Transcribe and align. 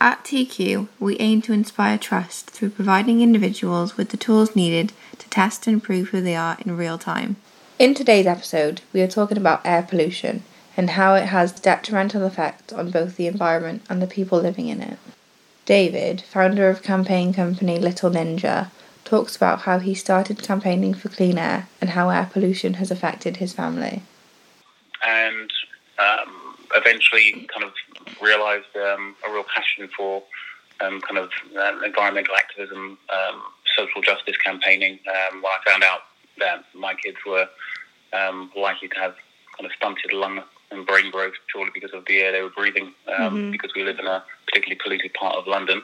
At 0.00 0.22
TQ, 0.22 0.86
we 1.00 1.18
aim 1.18 1.42
to 1.42 1.52
inspire 1.52 1.98
trust 1.98 2.50
through 2.50 2.70
providing 2.70 3.20
individuals 3.20 3.96
with 3.96 4.10
the 4.10 4.16
tools 4.16 4.54
needed 4.54 4.92
to 5.18 5.28
test 5.28 5.66
and 5.66 5.82
prove 5.82 6.10
who 6.10 6.20
they 6.20 6.36
are 6.36 6.56
in 6.64 6.76
real 6.76 6.98
time. 6.98 7.34
In 7.80 7.94
today's 7.94 8.26
episode, 8.26 8.82
we 8.92 9.00
are 9.00 9.08
talking 9.08 9.36
about 9.36 9.60
air 9.64 9.82
pollution 9.82 10.44
and 10.76 10.90
how 10.90 11.16
it 11.16 11.26
has 11.26 11.50
detrimental 11.50 12.24
effects 12.24 12.72
on 12.72 12.92
both 12.92 13.16
the 13.16 13.26
environment 13.26 13.82
and 13.90 14.00
the 14.00 14.06
people 14.06 14.40
living 14.40 14.68
in 14.68 14.80
it. 14.80 14.98
David, 15.64 16.20
founder 16.20 16.70
of 16.70 16.84
campaign 16.84 17.34
company 17.34 17.80
Little 17.80 18.10
Ninja, 18.10 18.70
talks 19.04 19.34
about 19.34 19.62
how 19.62 19.80
he 19.80 19.94
started 19.94 20.44
campaigning 20.44 20.94
for 20.94 21.08
clean 21.08 21.38
air 21.38 21.66
and 21.80 21.90
how 21.90 22.10
air 22.10 22.30
pollution 22.32 22.74
has 22.74 22.92
affected 22.92 23.38
his 23.38 23.52
family. 23.52 24.02
And 25.04 25.50
um, 25.98 26.56
eventually 26.76 27.48
kind 27.52 27.64
of 27.64 27.72
realised 28.20 28.74
um, 28.76 29.16
a 29.26 29.32
real 29.32 29.44
passion 29.44 29.88
for 29.96 30.22
um, 30.80 31.00
kind 31.00 31.18
of 31.18 31.30
uh, 31.56 31.84
environmental 31.84 32.34
activism, 32.36 32.98
um, 33.12 33.42
social 33.76 34.00
justice 34.02 34.36
campaigning. 34.44 34.98
Um, 35.08 35.42
when 35.42 35.52
I 35.52 35.58
found 35.66 35.82
out 35.82 36.00
that 36.38 36.64
my 36.74 36.94
kids 36.94 37.18
were 37.26 37.48
um, 38.12 38.50
likely 38.56 38.88
to 38.88 38.98
have 38.98 39.14
kind 39.56 39.66
of 39.66 39.72
stunted 39.76 40.12
lung 40.12 40.42
and 40.70 40.86
brain 40.86 41.10
growth 41.10 41.34
purely 41.52 41.70
because 41.72 41.92
of 41.92 42.04
the 42.06 42.18
air 42.18 42.32
they 42.32 42.42
were 42.42 42.50
breathing, 42.50 42.92
mm-hmm. 43.08 43.50
because 43.50 43.72
we 43.74 43.82
live 43.82 43.98
in 43.98 44.06
a 44.06 44.22
particularly 44.46 44.78
polluted 44.82 45.12
part 45.14 45.36
of 45.36 45.46
London. 45.46 45.82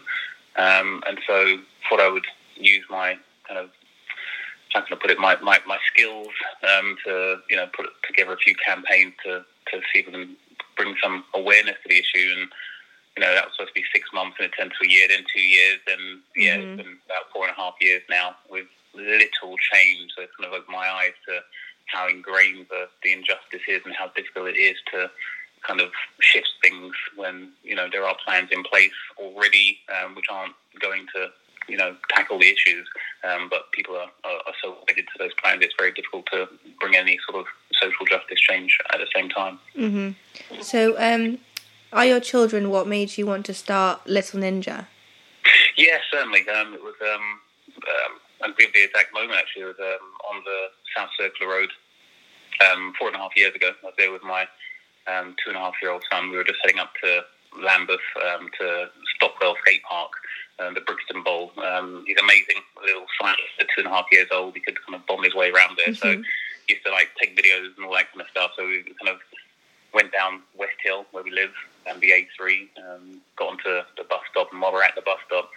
and 0.57 1.19
so 1.27 1.59
thought 1.89 2.01
I 2.01 2.09
would 2.09 2.27
use 2.57 2.85
my 2.89 3.17
kind 3.49 3.59
of 3.59 3.71
how 4.75 4.81
can 4.83 4.97
I 4.97 5.01
put 5.01 5.11
it 5.11 5.19
my 5.19 5.37
my, 5.41 5.61
my 5.67 5.79
skills 5.93 6.29
um, 6.63 6.97
to 7.05 7.37
you 7.49 7.57
know 7.57 7.67
put 7.75 7.87
together 8.07 8.33
a 8.33 8.37
few 8.37 8.55
campaigns 8.57 9.15
to 9.25 9.45
to 9.73 9.81
see 9.93 10.01
if 10.01 10.07
we 10.07 10.13
can 10.13 10.37
bring 10.77 10.95
some 11.03 11.25
awareness 11.35 11.77
to 11.83 11.89
the 11.89 11.99
issue 11.99 12.29
and 12.39 12.49
you 13.17 13.21
know 13.23 13.33
that 13.33 13.47
was 13.47 13.55
supposed 13.55 13.75
to 13.75 13.81
be 13.81 13.87
six 13.93 14.09
months 14.13 14.37
and 14.39 14.47
it 14.47 14.55
turned 14.59 14.73
to 14.73 14.87
a 14.87 14.91
year 14.91 15.07
then 15.09 15.25
two 15.33 15.43
years 15.43 15.79
and 15.87 16.21
yeah 16.37 16.57
mm-hmm. 16.57 16.81
it's 16.81 16.83
been 16.83 16.99
about 17.07 17.31
four 17.33 17.47
and 17.47 17.53
a 17.53 17.61
half 17.61 17.75
years 17.81 18.03
now 18.11 18.35
with 18.51 18.67
little 18.95 19.57
change 19.73 20.11
so 20.15 20.23
it's 20.23 20.35
kind 20.37 20.47
of 20.47 20.53
opened 20.53 20.75
my 20.75 20.89
eyes 20.89 21.15
to 21.27 21.39
how 21.87 22.09
ingrained 22.09 22.67
the, 22.71 22.89
the 23.03 23.13
injustice 23.13 23.61
is 23.69 23.83
and 23.85 23.95
how 23.95 24.09
difficult 24.17 24.49
it 24.49 24.59
is 24.59 24.77
to 24.91 25.11
kind 25.67 25.81
of 25.81 25.91
shift 26.21 26.49
things 26.63 26.93
when 27.17 27.51
you 27.63 27.75
know 27.75 27.89
there 27.91 28.05
are 28.05 28.17
plans 28.25 28.49
in 28.53 28.63
place 28.63 28.95
already 29.19 29.79
um, 29.93 30.15
which 30.15 30.27
aren't 30.31 30.55
going 30.81 31.07
to 31.15 31.29
you 31.69 31.77
know, 31.77 31.97
tackle 32.11 32.39
the 32.39 32.47
issues. 32.47 32.89
Um, 33.25 33.49
but 33.49 33.73
people 33.73 33.97
are, 33.97 34.11
are, 34.25 34.41
are, 34.47 34.55
so 34.63 34.77
wedded 34.87 35.07
to 35.13 35.19
those 35.19 35.33
plans, 35.43 35.63
it's 35.63 35.75
very 35.79 35.93
difficult 35.93 36.27
to 36.33 36.49
bring 36.81 36.97
any 36.97 37.19
sort 37.29 37.41
of 37.41 37.47
social 37.81 38.07
justice 38.07 38.41
change 38.41 38.79
at 38.93 38.99
the 38.99 39.07
same 39.15 39.29
time. 39.29 39.59
Mm-hmm. 39.77 40.63
So, 40.63 40.97
um, 40.99 41.39
are 41.93 42.07
your 42.07 42.21
children 42.21 42.71
what 42.71 42.89
made 42.89 43.17
you 43.17 43.27
want 43.27 43.47
to 43.47 43.55
start 43.55 44.07
Little 44.07 44.41
Ninja? 44.41 44.87
Yeah, 45.77 45.99
certainly. 46.13 46.49
Um, 46.49 46.75
it 46.75 46.83
was, 46.83 46.95
um, 47.03 47.41
um, 47.77 48.13
I'll 48.43 48.55
give 48.55 48.73
the 48.73 48.85
exact 48.85 49.13
moment 49.15 49.39
actually, 49.39 49.63
it 49.63 49.67
was 49.67 49.81
um, 49.81 50.07
on 50.31 50.43
the 50.45 50.67
South 50.97 51.11
Circular 51.19 51.53
Road 51.53 51.71
um, 52.71 52.93
four 52.99 53.09
and 53.09 53.17
a 53.17 53.21
half 53.21 53.37
years 53.37 53.55
ago. 53.55 53.71
I 53.83 53.87
was 53.87 53.95
there 53.99 54.13
with 54.13 54.23
my 54.23 54.47
um, 55.07 55.37
two 55.43 55.51
and 55.51 55.57
a 55.57 55.61
half 55.61 55.75
year 55.83 55.93
old 55.93 56.05
son. 56.11 56.31
We 56.31 56.37
were 56.37 56.45
just 56.45 56.59
heading 56.63 56.81
up 56.81 56.93
to 57.03 57.25
Lambeth 57.63 58.01
um, 58.27 58.51
to 58.59 58.91
Stockwell 59.17 59.57
Skate 59.63 59.83
Park 59.83 60.11
um, 60.59 60.75
the 60.75 60.81
Brixton 60.81 61.23
Bowl. 61.23 61.53
Um, 61.59 62.05
he's 62.07 62.17
amazing, 62.21 62.63
little 62.85 63.07
scientist 63.21 63.51
at 63.61 63.67
two 63.75 63.83
and 63.83 63.89
a 63.89 63.91
half 63.91 64.07
years 64.13 64.29
old. 64.31 64.55
He 64.55 64.61
could 64.61 64.79
kind 64.85 64.95
of 64.95 65.07
bomb 65.07 65.23
his 65.25 65.35
way 65.35 65.51
around 65.51 65.79
there. 65.79 65.95
Mm-hmm. 65.95 66.23
So 66.23 66.29
used 66.69 66.85
to 66.85 66.93
like 66.93 67.11
take 67.21 67.37
videos 67.37 67.77
and 67.77 67.87
all 67.87 67.93
that 67.93 68.11
kind 68.13 68.21
of 68.21 68.29
stuff. 68.31 68.53
So 68.57 68.67
we 68.67 68.83
kind 68.83 69.09
of 69.09 69.21
went 69.93 70.13
down 70.13 70.43
West 70.57 70.77
Hill 70.83 71.07
where 71.13 71.23
we 71.23 71.31
live 71.31 71.53
and 71.87 72.01
the 72.01 72.11
A3, 72.11 72.69
um, 72.79 73.21
got 73.37 73.51
onto 73.51 73.65
the 73.97 74.05
bus 74.09 74.21
stop, 74.31 74.51
and 74.53 74.61
while 74.61 74.73
we're 74.73 74.83
at 74.83 74.95
the 74.95 75.03
bus 75.03 75.19
stop, 75.27 75.51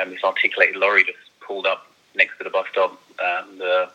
um, 0.00 0.10
this 0.10 0.22
articulated 0.22 0.76
lorry 0.76 1.04
just 1.04 1.18
pulled 1.40 1.66
up 1.66 1.86
next 2.14 2.38
to 2.38 2.44
the 2.44 2.50
bus 2.50 2.66
stop. 2.70 2.92
Um, 2.92 3.58
the 3.58 3.90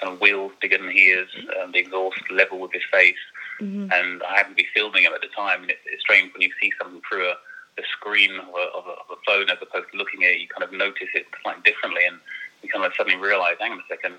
kind 0.00 0.12
of 0.12 0.20
wheels 0.20 0.52
bigger 0.60 0.78
than 0.78 0.90
he 0.90 1.06
is, 1.06 1.28
um, 1.62 1.72
the 1.72 1.78
exhaust 1.78 2.20
level 2.30 2.58
with 2.58 2.72
his 2.72 2.82
face, 2.90 3.16
mm-hmm. 3.60 3.90
and 3.92 4.22
I 4.22 4.36
happened 4.36 4.56
to 4.56 4.62
be 4.62 4.68
filming 4.74 5.04
him 5.04 5.12
at 5.14 5.20
the 5.20 5.28
time. 5.28 5.62
And 5.62 5.70
it's, 5.70 5.80
it's 5.86 6.02
strange 6.02 6.32
when 6.32 6.42
you 6.42 6.50
see 6.60 6.70
something 6.78 7.00
through 7.08 7.28
a 7.28 7.34
the 7.76 7.82
screen 7.90 8.32
of 8.38 8.48
a, 8.48 8.64
of, 8.76 8.86
a, 8.86 8.90
of 8.90 9.06
a, 9.10 9.16
phone 9.26 9.48
as 9.48 9.56
opposed 9.62 9.90
to 9.90 9.96
looking 9.96 10.24
at 10.24 10.32
it, 10.32 10.40
you 10.40 10.48
kind 10.48 10.62
of 10.62 10.72
notice 10.76 11.08
it 11.14 11.26
slightly 11.42 11.62
differently, 11.64 12.04
and 12.06 12.18
you 12.62 12.68
kind 12.68 12.84
of 12.84 12.92
suddenly 12.96 13.18
realise, 13.18 13.56
hang 13.60 13.72
on 13.72 13.78
a 13.78 13.88
second, 13.88 14.14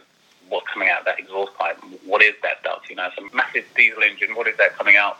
what's 0.49 0.67
coming 0.71 0.89
out 0.89 0.99
of 0.99 1.05
that 1.05 1.19
exhaust 1.19 1.53
pipe? 1.55 1.77
What 2.05 2.21
is 2.21 2.33
that 2.43 2.59
stuff? 2.61 2.81
You 2.89 2.95
know, 2.95 3.09
some 3.15 3.29
massive 3.33 3.65
diesel 3.75 4.03
engine. 4.03 4.35
What 4.35 4.47
is 4.47 4.57
that 4.57 4.77
coming 4.77 4.95
out, 4.95 5.17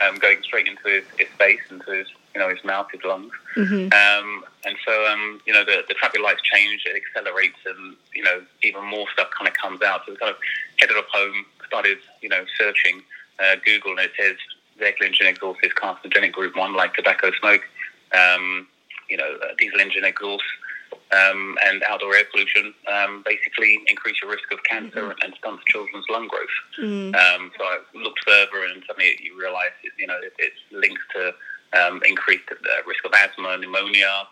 um, 0.00 0.18
going 0.18 0.42
straight 0.42 0.66
into 0.66 0.82
his, 0.88 1.04
his 1.18 1.28
face, 1.38 1.60
into 1.70 1.90
his 1.90 2.08
you 2.34 2.40
know 2.40 2.48
his 2.48 2.62
mouth, 2.64 2.88
his 2.92 3.02
lungs? 3.04 3.32
Mm-hmm. 3.56 3.92
Um, 3.92 4.44
and 4.64 4.76
so 4.86 5.06
um, 5.06 5.40
you 5.46 5.52
know 5.52 5.64
the, 5.64 5.82
the 5.88 5.94
traffic 5.94 6.20
lights 6.22 6.42
change, 6.42 6.84
it 6.86 6.96
accelerates, 6.96 7.58
and 7.66 7.96
you 8.14 8.22
know 8.22 8.42
even 8.62 8.84
more 8.84 9.06
stuff 9.12 9.28
kind 9.30 9.48
of 9.48 9.54
comes 9.54 9.82
out. 9.82 10.02
So 10.06 10.12
we 10.12 10.18
kind 10.18 10.30
of 10.30 10.38
headed 10.78 10.96
up 10.96 11.06
home, 11.12 11.44
started 11.66 11.98
you 12.22 12.28
know 12.28 12.44
searching 12.58 13.02
uh, 13.38 13.56
Google, 13.64 13.92
and 13.92 14.00
it 14.00 14.12
says 14.18 14.36
vehicle 14.78 15.06
engine 15.06 15.26
exhaust 15.26 15.60
is 15.62 15.72
carcinogenic 15.72 16.32
group 16.32 16.56
one, 16.56 16.74
like 16.74 16.94
tobacco 16.94 17.30
smoke 17.38 17.62
um, 18.14 18.66
you 19.08 19.16
know, 19.16 19.36
uh, 19.42 19.54
diesel 19.58 19.80
engine 19.80 20.04
exhaust, 20.04 20.44
um, 21.12 21.56
and 21.66 21.82
outdoor 21.88 22.14
air 22.14 22.24
pollution 22.30 22.74
um, 22.92 23.22
basically 23.24 23.80
increase 23.88 24.16
your 24.22 24.30
risk 24.30 24.50
of 24.52 24.58
cancer 24.64 25.02
mm-hmm. 25.02 25.22
and 25.22 25.34
stunt 25.38 25.60
children's 25.68 26.04
lung 26.10 26.28
growth. 26.28 26.56
Mm-hmm. 26.78 27.14
Um, 27.14 27.50
so 27.58 27.64
I 27.64 27.78
looked 27.94 28.20
further, 28.26 28.64
and 28.64 28.82
suddenly 28.86 29.18
you 29.22 29.38
realise, 29.38 29.72
you 29.98 30.06
know, 30.06 30.18
it, 30.22 30.32
it's 30.38 30.60
linked 30.72 31.02
to 31.14 31.32
um, 31.78 32.02
increased 32.06 32.44
uh, 32.50 32.56
risk 32.86 33.04
of 33.04 33.12
asthma, 33.12 33.56
pneumonia, 33.58 34.28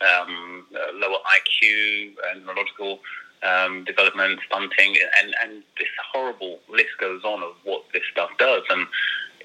um, 0.00 0.66
uh, 0.74 0.92
lower 0.94 1.18
IQ, 1.38 2.14
and 2.32 2.46
neurological 2.46 3.00
um, 3.42 3.84
development, 3.84 4.40
stunting, 4.46 4.96
and, 5.20 5.34
and 5.42 5.62
this 5.78 5.88
horrible 6.12 6.60
list 6.68 6.90
goes 6.98 7.24
on 7.24 7.42
of 7.42 7.52
what 7.64 7.84
this 7.92 8.02
stuff 8.12 8.30
does. 8.38 8.62
And 8.70 8.86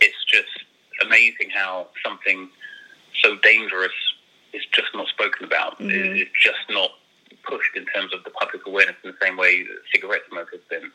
it's 0.01 0.23
just 0.25 0.47
amazing 1.03 1.49
how 1.53 1.87
something 2.03 2.49
so 3.23 3.35
dangerous 3.37 3.93
is 4.55 4.63
just 4.71 4.95
not 4.95 5.07
spoken 5.07 5.43
about. 5.45 5.77
Mm-hmm. 5.79 6.15
It's 6.15 6.31
just 6.41 6.63
not 6.69 6.91
pushed 7.43 7.75
in 7.75 7.85
terms 7.85 8.13
of 8.13 8.23
the 8.23 8.31
public 8.31 8.65
awareness 8.65 8.95
in 9.03 9.11
the 9.11 9.17
same 9.21 9.37
way 9.37 9.63
that 9.63 9.77
cigarette 9.93 10.21
smoke 10.29 10.49
has 10.51 10.61
been. 10.69 10.89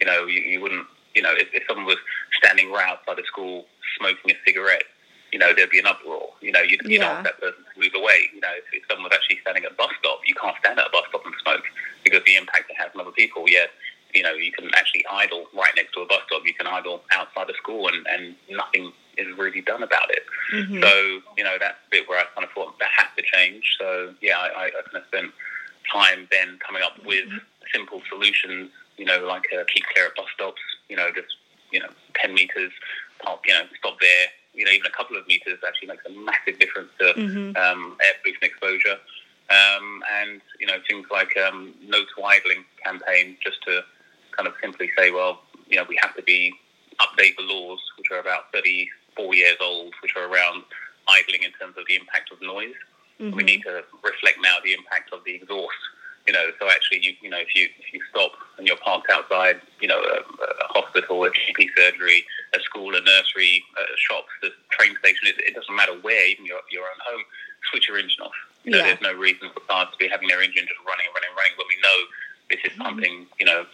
You 0.00 0.06
know, 0.06 0.24
you, 0.24 0.40
you 0.40 0.60
wouldn't, 0.60 0.86
you 1.14 1.22
know, 1.22 1.34
if, 1.34 1.48
if 1.52 1.62
someone 1.68 1.86
was 1.86 1.98
standing 2.38 2.70
right 2.70 2.88
outside 2.88 3.18
a 3.18 3.26
school 3.26 3.66
smoking 3.98 4.30
a 4.30 4.38
cigarette, 4.46 4.84
you 5.32 5.38
know, 5.38 5.52
there'd 5.54 5.70
be 5.70 5.78
an 5.78 5.86
uproar. 5.86 6.30
You 6.40 6.52
know, 6.52 6.62
you'd, 6.62 6.80
you'd 6.84 7.02
yeah. 7.02 7.20
ask 7.20 7.24
that 7.24 7.40
person 7.40 7.62
to 7.62 7.80
move 7.80 7.92
away. 7.94 8.30
You 8.34 8.40
know, 8.40 8.54
if, 8.56 8.64
if 8.72 8.82
someone 8.88 9.04
was 9.04 9.12
actually 9.14 9.38
standing 9.42 9.64
at 9.64 9.72
a 9.72 9.74
bus 9.74 9.90
stop, 9.98 10.20
you 10.26 10.34
can't 10.34 10.56
stand 10.58 10.78
at 10.78 10.86
a 10.86 10.90
bus 10.90 11.04
stop 11.08 11.26
and 11.26 11.34
smoke 11.42 11.64
because 12.02 12.22
the 12.24 12.36
impact 12.36 12.70
it 12.70 12.76
has 12.78 12.90
on 12.94 13.02
other 13.02 13.14
people. 13.14 13.48
Yet, 13.48 13.70
you 14.14 14.22
know, 14.22 14.32
you 14.32 14.50
can 14.50 14.70
actually 14.74 15.04
idle 15.10 15.46
right 15.54 15.70
next 15.76 15.92
to 15.94 16.00
a 16.00 16.06
bus 16.06 16.22
stop. 16.26 16.42
You 16.44 16.54
can 16.54 16.66
idle 16.66 17.02
outside 17.12 17.50
a 17.50 17.54
school 17.54 17.86
and, 17.86 18.06
and 18.08 18.34
nothing 18.50 18.92
is 19.16 19.26
really 19.36 19.60
done 19.60 19.82
about 19.82 20.10
it. 20.10 20.22
Mm-hmm. 20.52 20.82
So, 20.82 21.20
you 21.36 21.44
know, 21.44 21.56
that's 21.58 21.78
the 21.90 21.98
bit 21.98 22.08
where 22.08 22.18
I 22.18 22.24
kind 22.34 22.46
of 22.46 22.52
thought 22.52 22.78
that 22.78 22.90
has 22.96 23.08
to 23.16 23.22
change. 23.22 23.76
So, 23.78 24.14
yeah, 24.20 24.38
I, 24.38 24.66
I 24.66 24.70
kind 24.70 24.96
of 24.96 25.04
spent 25.08 25.32
time 25.90 26.28
then 26.30 26.58
coming 26.64 26.82
up 26.82 27.04
with 27.04 27.26
mm-hmm. 27.26 27.38
simple 27.74 28.02
solutions, 28.08 28.70
you 28.96 29.04
know, 29.04 29.24
like 29.26 29.44
uh, 29.52 29.64
keep 29.72 29.84
clear 29.92 30.06
at 30.06 30.14
bus 30.16 30.26
stops, 30.34 30.60
you 30.88 30.96
know, 30.96 31.10
just, 31.14 31.36
you 31.72 31.80
know, 31.80 31.88
10 32.16 32.34
meters, 32.34 32.72
park, 33.22 33.40
you 33.46 33.54
know, 33.54 33.64
stop 33.78 33.98
there. 34.00 34.26
You 34.52 34.64
know, 34.64 34.72
even 34.72 34.86
a 34.86 34.90
couple 34.90 35.16
of 35.16 35.26
meters 35.28 35.58
actually 35.66 35.88
makes 35.88 36.04
a 36.06 36.10
massive 36.10 36.58
difference 36.58 36.90
to 36.98 37.04
mm-hmm. 37.14 37.56
um, 37.56 37.96
air 38.02 38.12
pollution 38.22 38.42
exposure. 38.42 38.96
Um, 39.48 40.02
and, 40.20 40.40
you 40.58 40.66
know, 40.66 40.78
things 40.88 41.06
like 41.10 41.36
um, 41.36 41.74
no 41.86 41.98
to 41.98 42.24
idling 42.24 42.64
campaign, 42.84 43.36
just 43.42 43.62
to 43.66 43.82
kind 44.36 44.48
of 44.48 44.54
simply 44.60 44.90
say, 44.96 45.10
well, 45.10 45.40
you 45.68 45.76
know, 45.76 45.84
we 45.88 45.98
have 46.02 46.14
to 46.16 46.22
be 46.22 46.52
update 47.00 47.36
the 47.36 47.42
laws, 47.42 47.80
which 47.96 48.10
are 48.10 48.18
about 48.18 48.52
30, 48.52 48.88
four 49.20 49.34
years 49.34 49.56
old, 49.60 49.92
which 50.02 50.12
are 50.16 50.24
around 50.24 50.64
idling 51.08 51.42
in 51.42 51.52
terms 51.52 51.76
of 51.76 51.84
the 51.88 51.96
impact 51.96 52.32
of 52.32 52.40
noise. 52.40 52.74
Mm-hmm. 53.20 53.36
We 53.36 53.42
need 53.44 53.62
to 53.62 53.84
reflect 54.02 54.38
now 54.42 54.56
the 54.64 54.72
impact 54.72 55.12
of 55.12 55.20
the 55.24 55.34
exhaust. 55.34 55.82
You 56.26 56.34
know, 56.34 56.48
so 56.60 56.68
actually, 56.70 57.00
you 57.04 57.12
you 57.22 57.30
know, 57.30 57.38
if 57.40 57.54
you 57.56 57.68
if 57.80 57.92
you 57.92 58.00
stop 58.10 58.32
and 58.58 58.66
you're 58.66 58.76
parked 58.76 59.10
outside, 59.10 59.60
you 59.80 59.88
know, 59.88 59.98
a, 59.98 60.20
a 60.20 60.66
hospital, 60.68 61.24
a 61.24 61.30
GP 61.30 61.68
surgery, 61.76 62.24
a 62.54 62.60
school, 62.60 62.94
a 62.94 63.00
nursery, 63.00 63.64
a 63.76 63.96
shop, 63.96 64.24
the 64.42 64.50
train 64.70 64.94
station, 65.00 65.28
it, 65.28 65.36
it 65.40 65.54
doesn't 65.54 65.74
matter 65.74 65.96
where, 66.00 66.28
even 66.28 66.44
your 66.44 66.60
your 66.70 66.84
own 66.84 67.00
home, 67.08 67.24
switch 67.70 67.88
your 67.88 67.98
engine 67.98 68.20
off. 68.22 68.36
You 68.64 68.72
know, 68.72 68.78
yeah. 68.78 68.94
there's 68.94 69.00
no 69.00 69.14
reason 69.16 69.48
for 69.52 69.60
cars 69.60 69.88
to 69.92 69.96
be 69.96 70.08
having 70.08 70.28
their 70.28 70.42
engine 70.42 70.68
just 70.68 70.80
running 70.84 71.08
and 71.08 71.14
running 71.16 71.32
and 71.32 71.38
running 71.40 71.56
when 71.56 71.68
we 71.72 71.78
know 71.80 71.98
this 72.52 72.60
is 72.68 72.72
pumping, 72.76 73.24
mm-hmm. 73.24 73.40
you 73.40 73.46
know, 73.46 73.64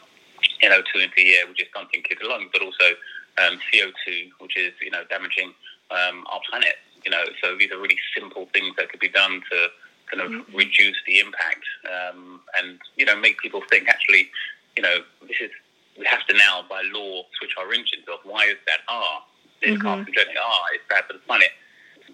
NO2 0.63 1.03
into 1.03 1.19
the 1.19 1.35
air, 1.35 1.47
which 1.49 1.61
is 1.61 1.69
something 1.75 2.03
kids 2.03 2.23
lungs, 2.23 2.49
but 2.53 2.63
also 2.63 2.95
um, 3.39 3.59
CO2, 3.73 4.31
which 4.41 4.57
is 4.57 4.73
you 4.81 4.91
know 4.91 5.05
damaging 5.09 5.53
um, 5.91 6.25
our 6.33 6.41
planet. 6.49 6.77
You 7.05 7.11
know, 7.11 7.25
so 7.43 7.57
these 7.57 7.71
are 7.71 7.79
really 7.79 7.99
simple 8.17 8.49
things 8.53 8.75
that 8.79 8.91
could 8.91 9.01
be 9.01 9.09
done 9.09 9.41
to 9.51 9.69
kind 10.11 10.23
of 10.23 10.31
mm-hmm. 10.31 10.57
reduce 10.57 10.97
the 11.07 11.19
impact 11.19 11.65
um, 11.87 12.41
and 12.59 12.79
you 12.97 13.05
know 13.05 13.17
make 13.17 13.39
people 13.39 13.63
think. 13.71 13.89
Actually, 13.89 14.31
you 14.77 14.83
know, 14.83 14.99
this 15.23 15.39
is 15.41 15.51
we 15.99 16.05
have 16.07 16.27
to 16.27 16.37
now 16.37 16.65
by 16.69 16.83
law 16.93 17.23
switch 17.39 17.53
our 17.59 17.73
engines 17.73 18.07
off. 18.13 18.21
Why 18.25 18.47
is 18.47 18.57
that? 18.67 18.81
Ah, 18.89 19.25
this 19.63 19.71
mm-hmm. 19.71 19.87
carcinogenic. 19.87 20.37
Ah, 20.41 20.63
it's 20.75 20.85
bad 20.89 21.05
for 21.07 21.15
the 21.15 21.21
planet. 21.21 21.51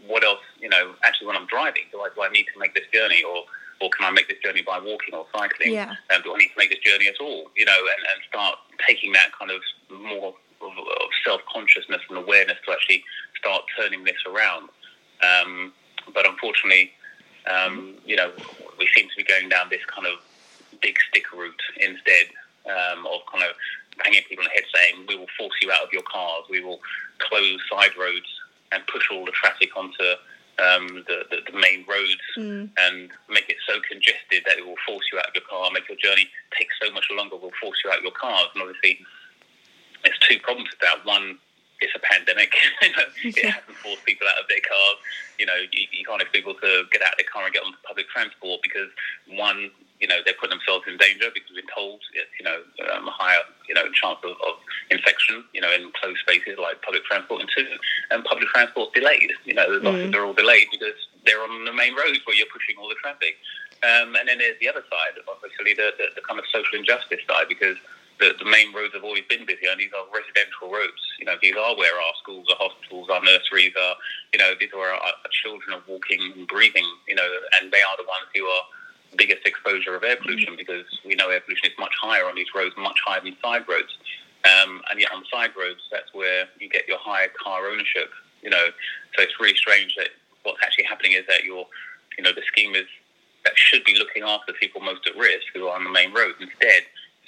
what 0.06 0.24
else? 0.24 0.40
You 0.60 0.68
know, 0.68 0.94
actually, 1.04 1.28
when 1.28 1.36
I'm 1.36 1.46
driving, 1.46 1.84
do 1.90 2.00
I 2.00 2.08
do 2.14 2.22
I 2.22 2.28
need 2.28 2.46
to 2.52 2.58
make 2.58 2.74
this 2.74 2.86
journey, 2.92 3.22
or 3.22 3.44
or 3.80 3.90
can 3.90 4.06
I 4.06 4.10
make 4.10 4.28
this 4.28 4.38
journey 4.38 4.62
by 4.62 4.78
walking 4.78 5.14
or 5.14 5.26
cycling? 5.34 5.72
Yeah. 5.72 5.94
Um, 6.14 6.22
do 6.22 6.34
I 6.34 6.38
need 6.38 6.48
to 6.48 6.58
make 6.58 6.70
this 6.70 6.78
journey 6.80 7.08
at 7.08 7.20
all? 7.20 7.50
You 7.56 7.64
know, 7.64 7.78
and, 7.78 8.06
and 8.12 8.18
start 8.28 8.58
taking 8.86 9.12
that 9.12 9.30
kind 9.38 9.50
of 9.50 9.60
more 9.90 10.34
of, 10.62 10.78
of 10.78 11.08
self 11.24 11.40
consciousness 11.52 12.00
and 12.08 12.18
awareness 12.18 12.56
to 12.66 12.72
actually 12.72 13.02
start 13.38 13.62
turning 13.78 14.04
this 14.04 14.16
around. 14.26 14.68
Um, 15.22 15.72
but 16.14 16.26
unfortunately, 16.26 16.92
um, 17.50 17.94
you 18.04 18.16
know, 18.16 18.32
we 18.78 18.88
seem 18.94 19.08
to 19.08 19.16
be 19.16 19.24
going 19.24 19.48
down 19.48 19.68
this 19.70 19.84
kind 19.86 20.06
of 20.06 20.18
big 20.80 20.96
stick 21.08 21.32
route 21.32 21.62
instead 21.80 22.26
um, 22.66 23.06
of 23.06 23.20
kind 23.30 23.44
of 23.44 23.54
banging 24.02 24.22
people 24.28 24.44
in 24.44 24.50
the 24.50 24.54
head 24.54 24.64
saying, 24.74 25.04
we 25.08 25.16
will 25.16 25.30
force 25.38 25.54
you 25.60 25.70
out 25.70 25.82
of 25.82 25.92
your 25.92 26.02
cars, 26.02 26.44
we 26.50 26.60
will 26.60 26.80
close 27.18 27.58
side 27.70 27.96
roads 27.98 28.26
and 28.72 28.86
push 28.86 29.04
all 29.12 29.24
the 29.24 29.32
traffic 29.32 29.76
onto 29.76 30.16
um, 30.58 31.04
the, 31.08 31.24
the, 31.30 31.38
the, 31.50 31.58
main 31.58 31.84
roads 31.88 32.20
mm. 32.36 32.68
and 32.78 33.10
make 33.28 33.48
it 33.48 33.56
so 33.66 33.80
congested 33.88 34.44
that 34.46 34.58
it 34.58 34.66
will 34.66 34.78
force 34.86 35.04
you 35.12 35.18
out 35.18 35.26
of 35.28 35.34
your 35.34 35.44
car, 35.48 35.70
make 35.72 35.88
your 35.88 35.96
journey 35.96 36.28
take 36.56 36.68
so 36.80 36.92
much 36.92 37.06
longer, 37.10 37.36
will 37.36 37.56
force 37.60 37.78
you 37.84 37.90
out 37.90 37.98
of 37.98 38.04
your 38.04 38.12
cars. 38.12 38.48
And 38.54 38.62
obviously, 38.62 39.00
there's 40.04 40.18
two 40.20 40.38
problems 40.40 40.70
with 40.70 40.80
that. 40.80 41.04
One, 41.04 41.38
it's 41.82 41.92
a 41.94 42.02
pandemic. 42.02 42.54
it 42.82 43.44
hasn't 43.44 43.76
forced 43.82 44.04
people 44.06 44.26
out 44.30 44.38
of 44.38 44.48
their 44.48 44.62
cars. 44.62 44.98
You 45.38 45.46
know, 45.46 45.58
you, 45.58 45.86
you 45.90 46.04
can't 46.06 46.22
expect 46.22 46.46
people 46.46 46.54
to 46.54 46.86
get 46.90 47.02
out 47.02 47.14
of 47.14 47.18
their 47.18 47.30
car 47.30 47.44
and 47.44 47.52
get 47.52 47.66
on 47.66 47.74
public 47.82 48.08
transport 48.08 48.62
because 48.62 48.88
one, 49.34 49.70
you 49.98 50.06
know, 50.06 50.22
they're 50.24 50.38
putting 50.38 50.54
themselves 50.58 50.86
in 50.86 50.96
danger 50.98 51.30
because 51.34 51.50
we're 51.54 51.66
told, 51.74 52.00
you 52.14 52.44
know, 52.46 52.62
um, 52.94 53.06
a 53.06 53.14
higher, 53.14 53.42
you 53.68 53.74
know, 53.74 53.86
chance 53.94 54.18
of, 54.22 54.34
of 54.38 54.54
infection, 54.90 55.42
you 55.54 55.60
know, 55.60 55.70
in 55.70 55.90
closed 55.98 56.22
spaces 56.22 56.58
like 56.58 56.82
public 56.82 57.04
transport. 57.04 57.42
And 57.42 57.50
two, 57.50 57.66
and 58.10 58.22
public 58.24 58.46
transport's 58.54 58.94
delayed. 58.94 59.30
You 59.44 59.54
know, 59.54 59.66
the 59.66 59.82
buses 59.82 60.10
mm. 60.10 60.14
are 60.14 60.24
all 60.26 60.34
delayed 60.34 60.70
because 60.70 60.94
they're 61.26 61.42
on 61.42 61.66
the 61.66 61.74
main 61.74 61.94
roads 61.94 62.22
where 62.26 62.34
you're 62.34 62.50
pushing 62.50 62.78
all 62.78 62.88
the 62.88 62.98
traffic. 62.98 63.38
Um, 63.82 64.14
and 64.14 64.30
then 64.30 64.38
there's 64.38 64.58
the 64.62 64.70
other 64.70 64.86
side, 64.86 65.18
obviously, 65.26 65.74
the, 65.74 65.90
the, 65.98 66.14
the 66.14 66.22
kind 66.22 66.38
of 66.38 66.46
social 66.54 66.78
injustice 66.78 67.18
side 67.26 67.50
because 67.50 67.74
the, 68.18 68.34
the 68.38 68.44
main 68.44 68.72
roads 68.72 68.94
have 68.94 69.04
always 69.04 69.24
been 69.28 69.44
busy, 69.46 69.66
and 69.70 69.80
these 69.80 69.92
are 69.92 70.04
residential 70.12 70.70
roads. 70.70 71.00
You 71.18 71.26
know, 71.26 71.36
these 71.40 71.54
are 71.56 71.76
where 71.76 71.94
our 71.94 72.14
schools, 72.22 72.46
our 72.50 72.68
hospitals, 72.68 73.08
our 73.10 73.22
nurseries 73.22 73.72
are. 73.78 73.96
You 74.32 74.38
know, 74.38 74.54
these 74.58 74.70
are 74.72 74.78
where 74.78 74.94
our, 74.94 75.00
our 75.00 75.32
children 75.42 75.74
are 75.74 75.82
walking 75.86 76.20
and 76.36 76.46
breathing. 76.46 76.86
You 77.08 77.16
know, 77.16 77.28
and 77.60 77.72
they 77.72 77.82
are 77.82 77.96
the 77.96 78.06
ones 78.06 78.28
who 78.34 78.44
are 78.44 78.64
biggest 79.16 79.46
exposure 79.46 79.94
of 79.94 80.04
air 80.04 80.16
pollution 80.16 80.56
because 80.56 80.86
we 81.04 81.14
know 81.14 81.28
air 81.28 81.40
pollution 81.40 81.66
is 81.66 81.78
much 81.78 81.92
higher 82.00 82.24
on 82.24 82.34
these 82.34 82.48
roads, 82.54 82.74
much 82.78 82.98
higher 83.04 83.20
than 83.20 83.36
side 83.42 83.64
roads. 83.68 83.92
Um, 84.44 84.82
and 84.90 85.00
yet 85.00 85.12
on 85.12 85.24
side 85.30 85.50
roads, 85.58 85.80
that's 85.90 86.12
where 86.12 86.48
you 86.58 86.68
get 86.68 86.88
your 86.88 86.98
higher 86.98 87.28
car 87.42 87.66
ownership. 87.66 88.10
You 88.42 88.50
know, 88.50 88.66
so 89.14 89.22
it's 89.22 89.38
really 89.38 89.54
strange 89.54 89.94
that 89.96 90.08
what's 90.42 90.58
actually 90.62 90.84
happening 90.84 91.12
is 91.12 91.24
that 91.28 91.44
your, 91.44 91.66
you 92.18 92.24
know, 92.24 92.32
the 92.32 92.42
scheme 92.48 92.74
is 92.74 92.86
that 93.44 93.56
should 93.56 93.84
be 93.84 93.96
looking 93.98 94.22
after 94.22 94.52
people 94.52 94.80
most 94.80 95.06
at 95.06 95.16
risk 95.16 95.46
who 95.54 95.66
are 95.66 95.76
on 95.76 95.84
the 95.84 95.90
main 95.90 96.12
roads. 96.12 96.36
Instead, 96.40 96.82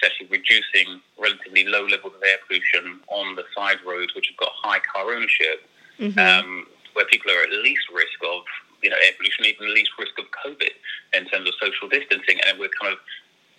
actually 0.05 0.29
reducing 0.29 1.01
relatively 1.19 1.65
low 1.65 1.87
levels 1.87 2.15
of 2.15 2.23
air 2.23 2.39
pollution 2.47 3.01
on 3.09 3.35
the 3.37 3.45
side 3.55 3.79
roads, 3.87 4.15
which 4.15 4.29
have 4.29 4.37
got 4.37 4.53
high 4.63 4.81
car 4.81 5.13
ownership, 5.13 5.69
mm-hmm. 5.99 6.19
um, 6.19 6.67
where 6.95 7.07
people 7.07 7.31
are 7.31 7.43
at 7.43 7.51
least 7.63 7.87
risk 7.93 8.19
of 8.23 8.43
you 8.83 8.91
know 8.91 8.97
air 9.05 9.13
pollution, 9.17 9.47
even 9.47 9.73
least 9.75 9.91
risk 9.99 10.13
of 10.19 10.27
COVID 10.45 10.75
in 11.17 11.25
terms 11.27 11.49
of 11.49 11.55
social 11.61 11.89
distancing, 11.89 12.39
and 12.47 12.59
we're 12.59 12.75
kind 12.81 12.93
of 12.93 12.99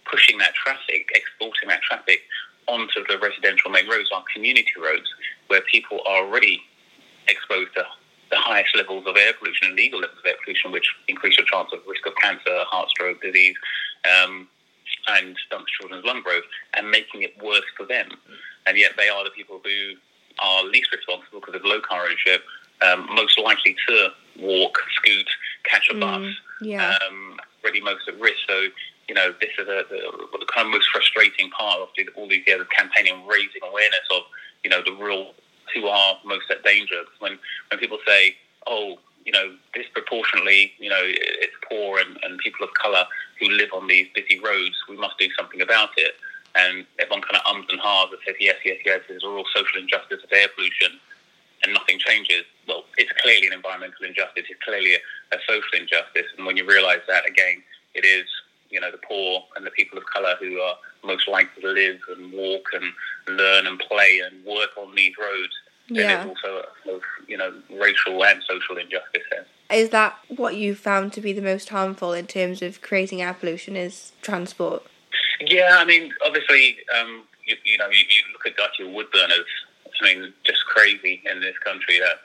pushing 0.09 0.37
that 0.37 0.53
traffic, 0.53 1.09
exporting 1.15 1.69
that 1.69 1.81
traffic 1.81 2.21
onto 2.67 3.05
the 3.07 3.17
residential 3.19 3.69
main 3.69 3.87
roads, 3.87 4.09
our 4.13 4.23
community 4.33 4.73
roads, 4.81 5.07
where 5.47 5.61
people 5.61 6.01
are 6.07 6.25
already 6.25 6.61
exposed 7.27 7.73
to 7.75 7.83
the 8.31 8.37
highest 8.37 8.75
levels 8.75 9.05
of 9.07 9.15
air 9.17 9.33
pollution 9.37 9.67
and 9.67 9.75
legal 9.75 9.99
levels 9.99 10.17
of 10.19 10.25
air 10.25 10.35
pollution, 10.43 10.71
which 10.71 10.87
increase 11.07 11.37
your 11.37 11.45
chance 11.45 11.69
of 11.73 11.79
risk 11.87 12.05
of 12.05 12.13
cancer, 12.21 12.63
heart 12.65 12.89
stroke, 12.89 13.21
disease, 13.21 13.55
um, 14.05 14.47
and 15.07 15.35
stunts 15.45 15.71
children's 15.79 16.05
lung 16.05 16.21
growth, 16.21 16.43
and 16.75 16.89
making 16.89 17.23
it 17.23 17.33
worse 17.43 17.65
for 17.77 17.85
them. 17.85 18.09
And 18.67 18.77
yet 18.77 18.91
they 18.97 19.09
are 19.09 19.23
the 19.23 19.29
people 19.29 19.61
who 19.63 19.93
are 20.39 20.63
least 20.63 20.91
responsible 20.91 21.39
because 21.39 21.55
of 21.55 21.63
low 21.63 21.81
car 21.81 22.05
ownership, 22.05 22.43
um, 22.81 23.07
most 23.13 23.39
likely 23.39 23.75
to 23.87 24.09
walk, 24.39 24.77
scoot, 24.95 25.27
catch 25.63 25.89
a 25.89 25.93
mm, 25.93 26.01
bus, 26.01 26.33
yeah. 26.61 26.97
um, 27.07 27.37
really 27.63 27.81
most 27.81 28.07
at 28.07 28.19
risk. 28.19 28.37
So, 28.47 28.67
you 29.07 29.15
know, 29.15 29.33
this 29.39 29.51
is 29.57 29.65
the, 29.65 29.85
the, 29.89 30.37
the 30.39 30.45
kind 30.53 30.67
of 30.67 30.71
most 30.71 30.89
frustrating 30.91 31.49
part 31.51 31.79
of 31.79 31.89
all 32.15 32.27
these 32.27 32.45
years 32.45 32.61
of 32.61 32.69
campaigning 32.69 33.13
and 33.13 33.27
raising 33.27 33.61
awareness 33.63 34.05
of, 34.13 34.23
you 34.63 34.69
know, 34.69 34.81
the 34.83 34.91
real 34.91 35.33
who 35.73 35.87
are 35.87 36.17
most 36.25 36.49
at 36.51 36.63
danger. 36.63 37.03
When 37.19 37.37
when 37.69 37.79
people 37.79 37.99
say, 38.05 38.35
oh, 38.67 38.97
you 39.25 39.31
know, 39.31 39.53
disproportionately, 39.73 40.71
you 40.77 40.89
know, 40.89 41.01
it's 41.01 41.53
poor 41.67 41.99
and, 41.99 42.17
and 42.23 42.37
people 42.39 42.63
of 42.63 42.73
colour 42.81 43.05
who 43.39 43.49
live 43.49 43.69
on 43.73 43.87
these 43.87 44.07
busy 44.13 44.39
roads, 44.39 44.75
we 44.87 44.95
must 44.95 45.17
do 45.17 45.27
something 45.37 45.61
about 45.61 45.89
it. 45.97 46.13
And 46.55 46.85
everyone 46.99 47.23
kind 47.23 47.35
of 47.35 47.45
ums 47.51 47.67
and 47.69 47.81
ahs 47.83 48.09
and 48.11 48.21
says, 48.25 48.35
yes, 48.39 48.55
yes, 48.63 48.77
yes, 48.85 49.01
there's 49.09 49.23
a 49.23 49.27
real 49.27 49.43
social 49.53 49.81
injustice 49.81 50.23
of 50.23 50.31
air 50.31 50.47
pollution 50.55 50.99
and 51.63 51.73
nothing 51.73 51.99
changes. 51.99 52.45
Well, 52.67 52.85
it's 52.97 53.11
clearly 53.21 53.47
an 53.47 53.53
environmental 53.53 54.05
injustice. 54.05 54.45
It's 54.47 54.63
clearly 54.63 54.93
a, 54.93 55.35
a 55.35 55.39
social 55.47 55.81
injustice. 55.81 56.27
And 56.37 56.45
when 56.45 56.55
you 56.55 56.65
realise 56.65 57.01
that, 57.07 57.27
again, 57.27 57.61
it 57.93 58.05
is, 58.05 58.25
you 58.69 58.79
know, 58.79 58.91
the 58.91 59.01
poor 59.09 59.43
and 59.55 59.65
the 59.65 59.71
people 59.71 59.97
of 59.97 60.05
colour 60.05 60.35
who 60.39 60.59
are 60.59 60.75
most 61.03 61.27
likely 61.27 61.61
to 61.61 61.69
live 61.69 61.99
and 62.15 62.31
walk 62.31 62.69
and 62.73 63.37
learn 63.37 63.67
and 63.67 63.79
play 63.79 64.21
and 64.23 64.45
work 64.45 64.69
on 64.77 64.93
these 64.95 65.13
roads 65.19 65.53
yeah. 65.89 66.25
there's 66.25 66.29
also 66.29 66.63
a, 66.87 66.99
you 67.27 67.37
know 67.37 67.53
racial 67.79 68.23
and 68.23 68.41
social 68.47 68.77
injustice 68.77 69.23
there. 69.31 69.45
Is 69.71 69.89
that 69.89 70.17
what 70.29 70.55
you 70.55 70.75
found 70.75 71.13
to 71.13 71.21
be 71.21 71.33
the 71.33 71.41
most 71.41 71.69
harmful 71.69 72.13
in 72.13 72.27
terms 72.27 72.61
of 72.61 72.81
creating 72.81 73.21
air 73.21 73.33
pollution? 73.33 73.75
Is 73.75 74.11
transport? 74.21 74.83
Yeah, 75.41 75.77
I 75.79 75.85
mean, 75.85 76.13
obviously, 76.25 76.77
um, 76.99 77.23
you, 77.45 77.55
you, 77.65 77.77
know, 77.77 77.89
you, 77.89 78.05
you 78.09 78.23
look 78.31 78.45
at 78.45 78.59
like 78.61 78.77
your 78.79 78.89
wood 78.89 79.07
burners. 79.11 79.45
I 80.01 80.05
mean, 80.05 80.33
just 80.43 80.65
crazy 80.65 81.21
in 81.31 81.41
this 81.41 81.57
country 81.59 81.99
that 81.99 82.19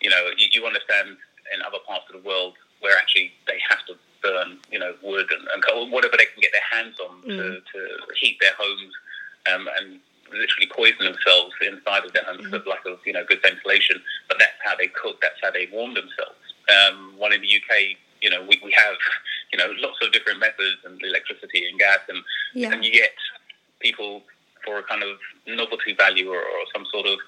you 0.00 0.10
know 0.10 0.30
you, 0.36 0.48
you 0.52 0.66
understand 0.66 1.16
in 1.54 1.62
other 1.62 1.78
parts 1.86 2.04
of 2.12 2.22
the 2.22 2.28
world 2.28 2.54
where 2.80 2.96
actually 2.96 3.32
they 3.46 3.58
have 3.68 3.84
to 3.86 3.94
burn, 4.22 4.58
you 4.70 4.78
know, 4.78 4.94
wood 5.02 5.26
and, 5.30 5.46
and 5.54 5.92
whatever 5.92 6.16
they 6.16 6.26
can 6.26 6.40
get 6.40 6.52
their 6.52 6.68
hands 6.70 6.96
on 7.00 7.22
mm. 7.22 7.36
to, 7.36 7.60
to 7.60 8.14
heat 8.20 8.36
their 8.40 8.52
homes 8.58 8.92
um, 9.52 9.68
and 9.78 10.00
literally 10.32 10.68
poison 10.70 11.04
themselves 11.04 11.54
inside 11.62 12.04
of 12.04 12.12
their 12.12 12.24
homes 12.24 12.42
mm-hmm. 12.42 12.56
for 12.62 12.70
lack 12.70 12.84
of 12.86 12.98
you 13.04 13.12
know 13.12 13.24
good 13.26 13.42
ventilation. 13.42 14.00
But 14.28 14.38
that's 14.38 14.58
how 14.64 14.76
they 14.76 14.88
cook. 14.88 15.20
That's 15.20 15.38
how 15.42 15.50
they 15.50 15.68
warm 15.72 15.94
themselves. 15.94 16.40
Um, 16.68 17.14
while 17.16 17.32
in 17.32 17.40
the 17.40 17.48
UK, 17.48 17.96
you 18.20 18.30
know, 18.30 18.42
we, 18.42 18.60
we 18.64 18.72
have 18.72 18.96
you 19.52 19.58
know 19.58 19.72
lots 19.78 19.98
of 20.02 20.12
different 20.12 20.40
methods 20.40 20.78
and 20.84 21.00
electricity 21.02 21.68
and 21.68 21.78
gas, 21.78 22.00
and 22.08 22.18
yeah. 22.54 22.72
and 22.72 22.84
yet 22.84 23.14
people 23.80 24.22
for 24.64 24.78
a 24.78 24.82
kind 24.82 25.02
of 25.02 25.18
novelty 25.46 25.94
value 25.94 26.30
or, 26.30 26.40
or 26.40 26.62
some 26.74 26.84
sort 26.90 27.06
of 27.06 27.18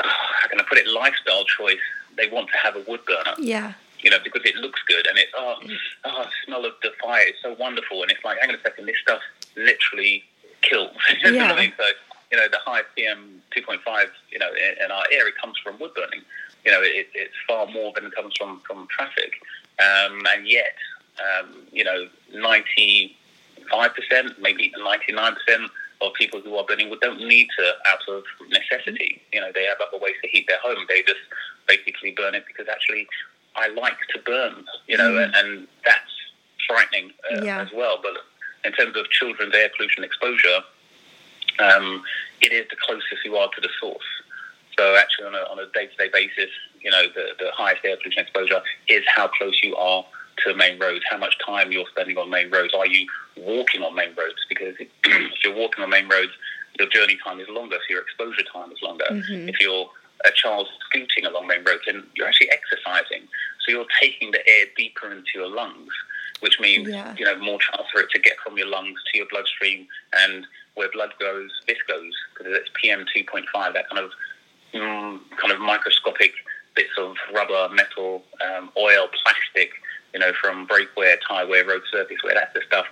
how 0.00 0.48
can 0.48 0.60
I 0.60 0.64
put 0.66 0.78
it 0.78 0.88
lifestyle 0.88 1.44
choice, 1.44 1.76
they 2.16 2.28
want 2.28 2.48
to 2.48 2.56
have 2.56 2.74
a 2.74 2.82
wood 2.88 3.00
burner. 3.04 3.34
Yeah 3.38 3.74
you 4.02 4.10
know, 4.10 4.18
because 4.22 4.42
it 4.44 4.56
looks 4.56 4.80
good 4.86 5.06
and 5.06 5.18
it's 5.18 5.32
oh, 5.36 5.56
oh, 6.04 6.26
smell 6.44 6.64
of 6.64 6.72
the 6.82 6.90
fire 7.02 7.26
is 7.28 7.34
so 7.42 7.54
wonderful, 7.58 8.02
and 8.02 8.10
it's 8.10 8.24
like, 8.24 8.38
hang 8.40 8.50
on 8.50 8.56
a 8.56 8.62
second, 8.62 8.86
this 8.86 8.96
stuff 9.02 9.20
literally 9.56 10.24
kills. 10.62 10.96
Yeah. 11.24 11.52
I 11.52 11.60
mean? 11.60 11.72
So, 11.76 11.84
you 12.30 12.38
know, 12.38 12.48
the 12.48 12.58
high 12.64 12.82
PM 12.96 13.42
2.5, 13.56 14.06
you 14.30 14.38
know, 14.38 14.50
in, 14.84 14.90
our 14.90 15.04
area 15.12 15.32
comes 15.40 15.56
from 15.62 15.78
wood 15.78 15.92
burning. 15.94 16.22
You 16.64 16.72
know, 16.72 16.80
it, 16.82 17.08
it's 17.14 17.34
far 17.48 17.66
more 17.66 17.92
than 17.94 18.06
it 18.06 18.14
comes 18.14 18.34
from, 18.36 18.60
from 18.66 18.86
traffic. 18.88 19.32
Um, 19.78 20.22
and 20.34 20.46
yet, 20.46 20.74
um, 21.18 21.62
you 21.72 21.84
know, 21.84 22.06
95%, 22.34 23.14
maybe 24.40 24.72
99% 24.78 25.36
of 26.02 26.14
people 26.14 26.40
who 26.40 26.56
are 26.56 26.64
burning 26.64 26.90
wood 26.90 27.00
don't 27.00 27.20
need 27.20 27.48
to 27.58 27.72
out 27.90 28.00
of 28.08 28.24
necessity. 28.48 29.20
You 29.32 29.40
know, 29.40 29.50
they 29.54 29.64
have 29.64 29.78
other 29.86 29.98
ways 30.02 30.14
to 30.22 30.28
heat 30.28 30.46
their 30.48 30.58
home. 30.62 30.78
They 30.88 31.02
just 31.02 31.20
basically 31.66 32.12
burn 32.12 32.34
it 32.34 32.44
because 32.46 32.68
actually 32.68 33.06
I 33.56 33.68
like 33.68 33.98
to 34.14 34.20
burn, 34.20 34.64
you 34.86 34.96
know, 34.96 35.10
mm. 35.10 35.24
and, 35.24 35.34
and 35.34 35.68
that's 35.84 36.10
frightening 36.68 37.10
uh, 37.32 37.42
yeah. 37.42 37.60
as 37.60 37.68
well. 37.74 37.98
But 38.02 38.12
in 38.64 38.72
terms 38.72 38.96
of 38.96 39.08
children's 39.10 39.54
air 39.54 39.70
pollution 39.76 40.04
exposure, 40.04 40.60
um, 41.58 42.02
it 42.40 42.52
is 42.52 42.66
the 42.70 42.76
closest 42.76 43.24
you 43.24 43.36
are 43.36 43.48
to 43.54 43.60
the 43.60 43.68
source. 43.80 44.04
So 44.78 44.96
actually, 44.96 45.26
on 45.26 45.34
a, 45.34 45.44
on 45.50 45.58
a 45.58 45.66
day-to-day 45.72 46.08
basis, 46.12 46.50
you 46.80 46.90
know, 46.90 47.02
the, 47.14 47.30
the 47.38 47.50
highest 47.52 47.84
air 47.84 47.96
pollution 47.96 48.22
exposure 48.22 48.62
is 48.88 49.02
how 49.14 49.28
close 49.28 49.58
you 49.62 49.76
are 49.76 50.04
to 50.44 50.54
main 50.54 50.78
roads, 50.78 51.04
how 51.10 51.18
much 51.18 51.36
time 51.44 51.70
you're 51.72 51.86
spending 51.90 52.16
on 52.16 52.30
main 52.30 52.50
roads. 52.50 52.72
Are 52.74 52.86
you 52.86 53.06
walking 53.36 53.82
on 53.82 53.94
main 53.94 54.14
roads? 54.16 54.40
Because 54.48 54.74
if 55.04 55.44
you're 55.44 55.54
walking 55.54 55.84
on 55.84 55.90
main 55.90 56.08
roads, 56.08 56.32
your 56.78 56.88
journey 56.88 57.18
time 57.22 57.40
is 57.40 57.48
longer, 57.48 57.76
so 57.76 57.92
your 57.92 58.02
exposure 58.02 58.44
time 58.52 58.72
is 58.72 58.78
longer. 58.82 59.04
Mm-hmm. 59.10 59.48
If 59.48 59.60
you're 59.60 59.90
a 60.24 60.30
child 60.30 60.68
scooting 60.86 61.26
along 61.26 61.46
main 61.46 61.64
roads, 61.64 61.82
then 61.86 62.04
you're 62.14 62.26
actually 62.26 62.50
exercising. 62.50 63.28
So 63.60 63.72
you're 63.72 63.90
taking 64.00 64.30
the 64.30 64.46
air 64.48 64.66
deeper 64.76 65.12
into 65.12 65.30
your 65.34 65.48
lungs 65.48 65.92
which 66.40 66.58
means 66.60 66.88
yeah. 66.88 67.14
you 67.16 67.24
know 67.24 67.38
more 67.38 67.58
chance 67.58 67.88
for 67.92 68.00
it 68.00 68.10
to 68.10 68.18
get 68.18 68.34
from 68.44 68.56
your 68.58 68.66
lungs 68.66 68.98
to 69.12 69.18
your 69.18 69.26
bloodstream, 69.30 69.86
and 70.12 70.46
where 70.74 70.90
blood 70.92 71.12
goes, 71.18 71.50
this 71.66 71.78
goes 71.88 72.12
because 72.32 72.52
it's 72.54 72.70
PM 72.80 73.04
two 73.14 73.24
point 73.24 73.46
five, 73.52 73.74
that 73.74 73.88
kind 73.88 74.04
of 74.04 74.10
mm, 74.74 75.20
kind 75.36 75.52
of 75.52 75.60
microscopic 75.60 76.32
bits 76.74 76.90
of 76.98 77.16
rubber, 77.34 77.68
metal, 77.74 78.22
um, 78.40 78.70
oil, 78.78 79.08
plastic, 79.22 79.72
you 80.14 80.20
know, 80.20 80.32
from 80.40 80.66
brake 80.66 80.88
wear, 80.96 81.18
tyre 81.26 81.46
wear, 81.46 81.66
road 81.66 81.82
surface 81.90 82.18
wear. 82.24 82.34
That's 82.34 82.54
the 82.54 82.62
stuff 82.66 82.86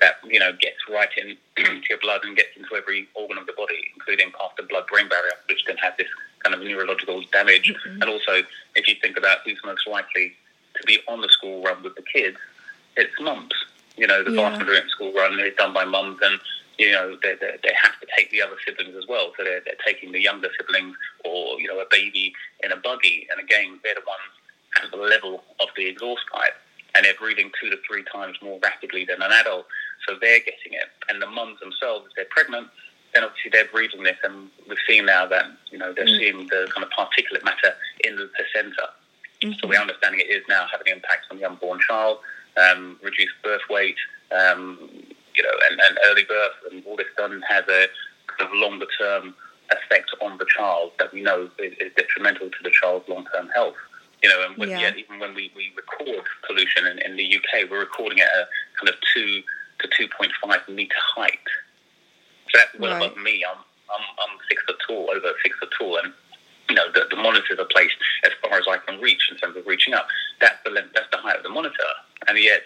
that 0.00 0.16
you 0.26 0.38
know 0.38 0.52
gets 0.52 0.78
right 0.90 1.10
in 1.16 1.36
to 1.56 1.80
your 1.88 1.98
blood 1.98 2.22
and 2.24 2.36
gets 2.36 2.56
into 2.56 2.74
every 2.74 3.08
organ 3.14 3.38
of 3.38 3.46
the 3.46 3.52
body, 3.52 3.90
including 3.94 4.32
past 4.32 4.56
the 4.56 4.64
blood-brain 4.64 5.08
barrier, 5.08 5.32
which 5.48 5.64
can 5.66 5.76
have 5.78 5.96
this 5.96 6.08
kind 6.42 6.54
of 6.54 6.62
neurological 6.62 7.22
damage. 7.32 7.72
Mm-hmm. 7.72 8.02
And 8.02 8.10
also, 8.10 8.42
if 8.74 8.88
you 8.88 8.94
think 9.00 9.18
about 9.18 9.38
who's 9.44 9.60
most 9.64 9.86
likely 9.86 10.32
to 10.76 10.82
be 10.86 10.98
on 11.08 11.20
the 11.20 11.28
school 11.28 11.62
run 11.62 11.82
with 11.82 11.94
the 11.96 12.02
kids, 12.02 12.38
it's 13.00 13.20
mums. 13.20 13.52
You 13.96 14.06
know, 14.06 14.22
the 14.22 14.32
yeah. 14.32 14.50
vast 14.50 14.60
majority 14.60 14.84
of 14.84 14.90
school 14.90 15.12
run 15.12 15.38
is 15.40 15.54
done 15.56 15.72
by 15.72 15.84
mums, 15.84 16.18
and 16.22 16.38
you 16.78 16.92
know 16.92 17.16
they, 17.22 17.34
they, 17.34 17.56
they 17.62 17.74
have 17.80 17.98
to 18.00 18.06
take 18.16 18.30
the 18.30 18.42
other 18.42 18.56
siblings 18.64 18.96
as 18.96 19.06
well. 19.08 19.32
So 19.36 19.44
they're, 19.44 19.60
they're 19.64 19.80
taking 19.84 20.12
the 20.12 20.20
younger 20.20 20.48
siblings 20.56 20.96
or 21.24 21.60
you 21.60 21.68
know 21.68 21.80
a 21.80 21.86
baby 21.90 22.32
in 22.62 22.72
a 22.72 22.76
buggy, 22.76 23.26
and 23.30 23.42
again 23.42 23.80
they're 23.82 23.94
the 23.94 24.06
ones 24.06 24.32
at 24.82 24.90
the 24.90 24.96
level 24.96 25.42
of 25.60 25.68
the 25.76 25.86
exhaust 25.86 26.22
pipe, 26.32 26.54
and 26.94 27.04
they're 27.04 27.18
breathing 27.18 27.50
two 27.60 27.70
to 27.70 27.76
three 27.86 28.04
times 28.12 28.36
more 28.42 28.58
rapidly 28.62 29.04
than 29.04 29.20
an 29.22 29.32
adult. 29.32 29.66
So 30.08 30.14
they're 30.20 30.40
getting 30.40 30.72
it, 30.72 30.88
and 31.08 31.20
the 31.20 31.26
mums 31.26 31.60
themselves, 31.60 32.06
if 32.08 32.16
they're 32.16 32.30
pregnant, 32.30 32.68
then 33.12 33.24
obviously 33.24 33.50
they're 33.52 33.68
breathing 33.68 34.02
this, 34.02 34.16
and 34.22 34.48
we've 34.68 34.78
seen 34.88 35.06
now 35.06 35.26
that 35.26 35.46
you 35.70 35.78
know 35.78 35.92
they're 35.92 36.06
mm. 36.06 36.18
seeing 36.18 36.46
the 36.46 36.70
kind 36.74 36.84
of 36.84 36.90
particulate 36.90 37.44
matter 37.44 37.74
in 38.04 38.16
the 38.16 38.30
placenta. 38.36 38.88
Mm-hmm. 39.42 39.58
So 39.60 39.68
we're 39.68 39.80
understanding 39.80 40.20
it 40.20 40.30
is 40.30 40.44
now 40.48 40.66
having 40.70 40.88
an 40.92 40.98
impact 40.98 41.26
on 41.30 41.38
the 41.38 41.44
unborn 41.44 41.80
child, 41.80 42.18
um, 42.56 42.98
reduced 43.02 43.34
birth 43.42 43.62
weight, 43.68 43.96
um, 44.32 44.78
you 45.34 45.42
know, 45.42 45.56
and, 45.70 45.80
and, 45.80 45.98
early 46.06 46.24
birth, 46.24 46.52
and 46.70 46.84
all 46.86 46.96
this 46.96 47.06
done 47.16 47.42
has 47.48 47.64
a 47.68 47.86
kind 48.26 48.50
of 48.50 48.54
longer 48.54 48.86
term 48.98 49.34
effect 49.70 50.10
on 50.20 50.38
the 50.38 50.46
child 50.56 50.92
that 50.98 51.12
we 51.12 51.22
know 51.22 51.48
is, 51.58 51.72
is 51.80 51.92
detrimental 51.96 52.48
to 52.50 52.62
the 52.62 52.70
child's 52.70 53.08
long 53.08 53.26
term 53.34 53.48
health. 53.54 53.76
You 54.22 54.28
know, 54.28 54.46
and 54.46 54.56
when, 54.58 54.68
yeah. 54.68 54.80
yet 54.80 54.98
even 54.98 55.18
when 55.18 55.34
we, 55.34 55.50
we 55.56 55.72
record 55.76 56.24
pollution 56.46 56.86
in, 56.86 56.98
in 56.98 57.16
the 57.16 57.36
UK, 57.36 57.70
we're 57.70 57.80
recording 57.80 58.20
at 58.20 58.28
a 58.28 58.46
kind 58.78 58.88
of 58.88 58.94
two 59.14 59.42
to 59.80 59.88
two 59.96 60.08
point 60.16 60.32
five 60.42 60.60
meter 60.68 60.94
height. 60.98 61.38
So 62.50 62.58
that's 62.58 62.78
well 62.78 62.92
right. 62.92 63.06
above 63.06 63.22
me. 63.22 63.44
I'm, 63.48 63.58
I'm 63.58 64.04
I'm 64.18 64.38
six 64.48 64.62
foot 64.66 64.76
tall, 64.86 65.10
over 65.14 65.32
six 65.42 65.56
foot 65.58 65.70
tall, 65.78 65.96
and 65.98 66.12
you 66.70 66.76
know 66.76 66.90
the, 66.94 67.04
the 67.10 67.16
monitors 67.16 67.58
are 67.58 67.66
placed 67.66 67.96
as 68.24 68.32
far 68.42 68.58
as 68.58 68.64
I 68.70 68.78
can 68.78 69.00
reach 69.00 69.28
in 69.30 69.36
terms 69.36 69.56
of 69.56 69.66
reaching 69.66 69.92
up. 69.92 70.06
That's 70.40 70.56
the 70.64 70.70
that's 70.94 71.10
the 71.12 71.18
height 71.18 71.36
of 71.36 71.42
the 71.42 71.50
monitor, 71.50 71.90
and 72.28 72.38
yet 72.38 72.62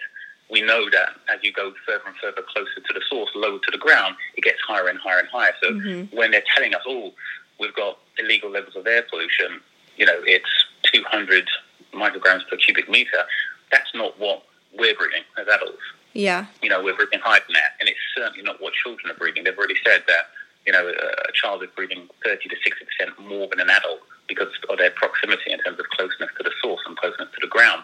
we 0.49 0.61
know 0.61 0.89
that 0.91 1.09
as 1.33 1.39
you 1.41 1.51
go 1.51 1.73
further 1.85 2.03
and 2.05 2.15
further 2.21 2.43
closer 2.53 2.79
to 2.79 2.93
the 2.93 3.01
source, 3.09 3.29
lower 3.33 3.57
to 3.57 3.71
the 3.71 3.77
ground, 3.77 4.15
it 4.35 4.43
gets 4.43 4.61
higher 4.61 4.87
and 4.87 4.99
higher 4.99 5.19
and 5.19 5.27
higher. 5.29 5.53
So 5.59 5.71
mm-hmm. 5.71 6.15
when 6.15 6.31
they're 6.31 6.43
telling 6.55 6.75
us, 6.75 6.81
oh, 6.87 7.13
we've 7.59 7.73
got 7.73 7.97
illegal 8.19 8.51
levels 8.51 8.75
of 8.75 8.85
air 8.85 9.03
pollution, 9.09 9.59
you 9.97 10.05
know, 10.05 10.19
it's 10.23 10.49
200 10.93 11.49
micrograms 11.93 12.47
per 12.47 12.57
cubic 12.57 12.89
meter, 12.89 13.25
that's 13.71 13.89
not 13.95 14.19
what 14.19 14.43
we're 14.77 14.95
breathing 14.95 15.23
as 15.39 15.47
adults. 15.47 15.81
Yeah. 16.13 16.45
You 16.61 16.69
know, 16.69 16.83
we're 16.83 16.95
breathing 16.95 17.19
higher 17.23 17.41
than 17.47 17.53
that, 17.53 17.73
and 17.79 17.89
it's 17.89 17.99
certainly 18.15 18.43
not 18.43 18.61
what 18.61 18.73
children 18.73 19.11
are 19.11 19.17
breathing. 19.17 19.43
They've 19.45 19.57
already 19.57 19.75
said 19.83 20.03
that, 20.07 20.29
you 20.65 20.73
know, 20.73 20.87
a 20.87 21.31
child 21.33 21.63
is 21.63 21.69
breathing 21.75 22.07
30 22.23 22.49
to 22.49 22.55
60% 22.55 23.27
more 23.27 23.47
than 23.47 23.59
an 23.59 23.69
adult 23.69 23.99
because 24.27 24.47
of 24.69 24.77
their 24.77 24.91
proximity 24.91 25.51
in 25.51 25.59
terms 25.59 25.79
of 25.79 25.85
closeness 25.89 26.29
to 26.37 26.43
the 26.43 26.51
source 26.61 26.81
and 26.85 26.97
closeness 26.97 27.29
to 27.33 27.39
the 27.41 27.47
ground. 27.47 27.83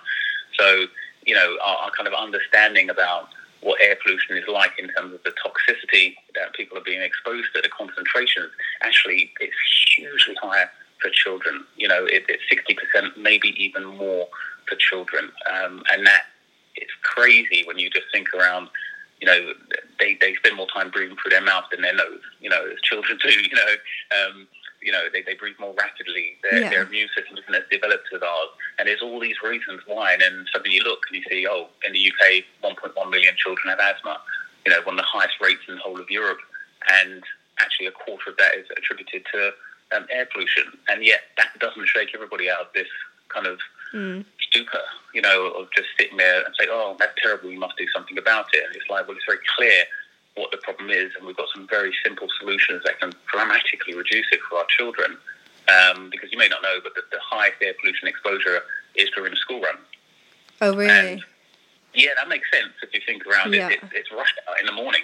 So, 0.57 0.85
you 1.25 1.35
know, 1.35 1.57
our, 1.63 1.77
our 1.77 1.91
kind 1.91 2.07
of 2.07 2.13
understanding 2.13 2.89
about 2.89 3.29
what 3.61 3.79
air 3.79 3.95
pollution 4.03 4.37
is 4.37 4.43
like 4.47 4.71
in 4.79 4.89
terms 4.89 5.13
of 5.13 5.23
the 5.23 5.31
toxicity 5.31 6.15
that 6.33 6.53
people 6.53 6.77
are 6.77 6.83
being 6.83 7.01
exposed 7.01 7.47
to, 7.53 7.61
the 7.61 7.69
concentrations, 7.69 8.51
actually 8.81 9.31
it's 9.39 9.53
hugely 9.95 10.35
higher 10.41 10.69
for 10.99 11.09
children. 11.11 11.63
You 11.77 11.87
know, 11.87 12.05
it, 12.05 12.25
it's 12.27 12.43
60%, 12.51 13.17
maybe 13.17 13.49
even 13.63 13.85
more 13.85 14.27
for 14.67 14.75
children. 14.75 15.31
Um, 15.51 15.83
and 15.93 16.05
that 16.05 16.23
is 16.77 16.89
crazy 17.03 17.63
when 17.65 17.77
you 17.77 17.89
just 17.89 18.07
think 18.11 18.33
around, 18.33 18.69
you 19.19 19.27
know, 19.27 19.53
they, 20.01 20.17
they 20.19 20.33
spend 20.35 20.57
more 20.57 20.67
time 20.73 20.89
breathing 20.89 21.15
through 21.21 21.29
their 21.29 21.45
mouth 21.45 21.65
than 21.71 21.81
their 21.81 21.95
nose, 21.95 22.25
you 22.41 22.49
know, 22.49 22.65
as 22.65 22.81
children 22.81 23.17
do, 23.21 23.29
you 23.49 23.55
know. 23.55 23.73
Um, 24.17 24.47
you 24.81 24.91
know, 24.91 25.05
they, 25.13 25.21
they 25.21 25.35
breathe 25.35 25.55
more 25.59 25.75
rapidly. 25.77 26.37
Their, 26.41 26.61
yeah. 26.61 26.69
their 26.69 26.83
immune 26.83 27.07
system 27.15 27.37
isn't 27.37 27.53
as 27.53 27.69
developed 27.69 28.09
as 28.15 28.21
ours. 28.21 28.49
And 28.79 28.87
there's 28.87 29.01
all 29.01 29.19
these 29.19 29.35
reasons 29.43 29.81
why. 29.85 30.13
And 30.13 30.21
then 30.23 30.45
suddenly 30.51 30.75
you 30.75 30.83
look 30.83 31.03
and 31.07 31.21
you 31.21 31.23
see, 31.29 31.45
oh, 31.47 31.69
in 31.85 31.93
the 31.93 32.11
UK, 32.11 32.43
1.1 32.63 33.11
million 33.11 33.35
children 33.37 33.69
have 33.69 33.79
asthma. 33.79 34.17
You 34.65 34.73
know, 34.73 34.81
one 34.81 34.97
of 34.97 35.05
the 35.05 35.07
highest 35.07 35.35
rates 35.39 35.61
in 35.67 35.75
the 35.75 35.81
whole 35.81 35.99
of 35.99 36.09
Europe. 36.09 36.39
And 36.89 37.21
actually 37.59 37.85
a 37.87 37.91
quarter 37.91 38.31
of 38.31 38.37
that 38.37 38.57
is 38.57 38.65
attributed 38.75 39.23
to 39.31 39.51
um, 39.95 40.07
air 40.09 40.27
pollution. 40.33 40.65
And 40.89 41.05
yet 41.05 41.21
that 41.37 41.59
doesn't 41.59 41.87
shake 41.87 42.09
everybody 42.15 42.49
out 42.49 42.61
of 42.61 42.67
this 42.73 42.89
kind 43.29 43.45
of 43.45 43.59
mm. 43.93 44.25
Stupor, 44.51 44.81
you 45.13 45.21
know, 45.21 45.51
of 45.51 45.67
just 45.75 45.87
sitting 45.97 46.17
there 46.17 46.43
and 46.43 46.53
say, 46.59 46.67
oh, 46.69 46.95
that's 46.99 47.13
terrible, 47.21 47.49
we 47.49 47.57
must 47.57 47.77
do 47.77 47.85
something 47.95 48.17
about 48.17 48.45
it. 48.53 48.63
And 48.65 48.75
it's 48.75 48.89
like, 48.89 49.07
well, 49.07 49.15
it's 49.15 49.25
very 49.25 49.39
clear 49.57 49.83
what 50.35 50.51
the 50.51 50.57
problem 50.57 50.89
is, 50.89 51.11
and 51.17 51.25
we've 51.25 51.37
got 51.37 51.47
some 51.53 51.67
very 51.67 51.91
simple 52.03 52.27
solutions 52.39 52.83
that 52.85 52.99
can 52.99 53.13
dramatically 53.31 53.95
reduce 53.95 54.27
it 54.31 54.39
for 54.49 54.57
our 54.59 54.65
children. 54.77 55.17
Um, 55.67 56.09
because 56.09 56.31
you 56.31 56.37
may 56.37 56.47
not 56.47 56.61
know, 56.63 56.79
but 56.83 56.95
the, 56.95 57.01
the 57.11 57.19
highest 57.21 57.61
air 57.61 57.73
pollution 57.79 58.07
exposure 58.07 58.61
is 58.95 59.09
during 59.15 59.31
the 59.31 59.37
school 59.37 59.61
run. 59.61 59.77
Oh, 60.59 60.75
really? 60.75 60.89
And 60.89 61.23
yeah, 61.93 62.09
that 62.17 62.27
makes 62.27 62.49
sense 62.51 62.73
if 62.81 62.93
you 62.93 63.01
think 63.05 63.25
around 63.27 63.53
yeah. 63.53 63.69
it. 63.69 63.79
It's, 63.83 63.93
it's 63.93 64.11
rush 64.11 64.33
hour 64.47 64.55
in 64.59 64.65
the 64.65 64.71
morning, 64.71 65.01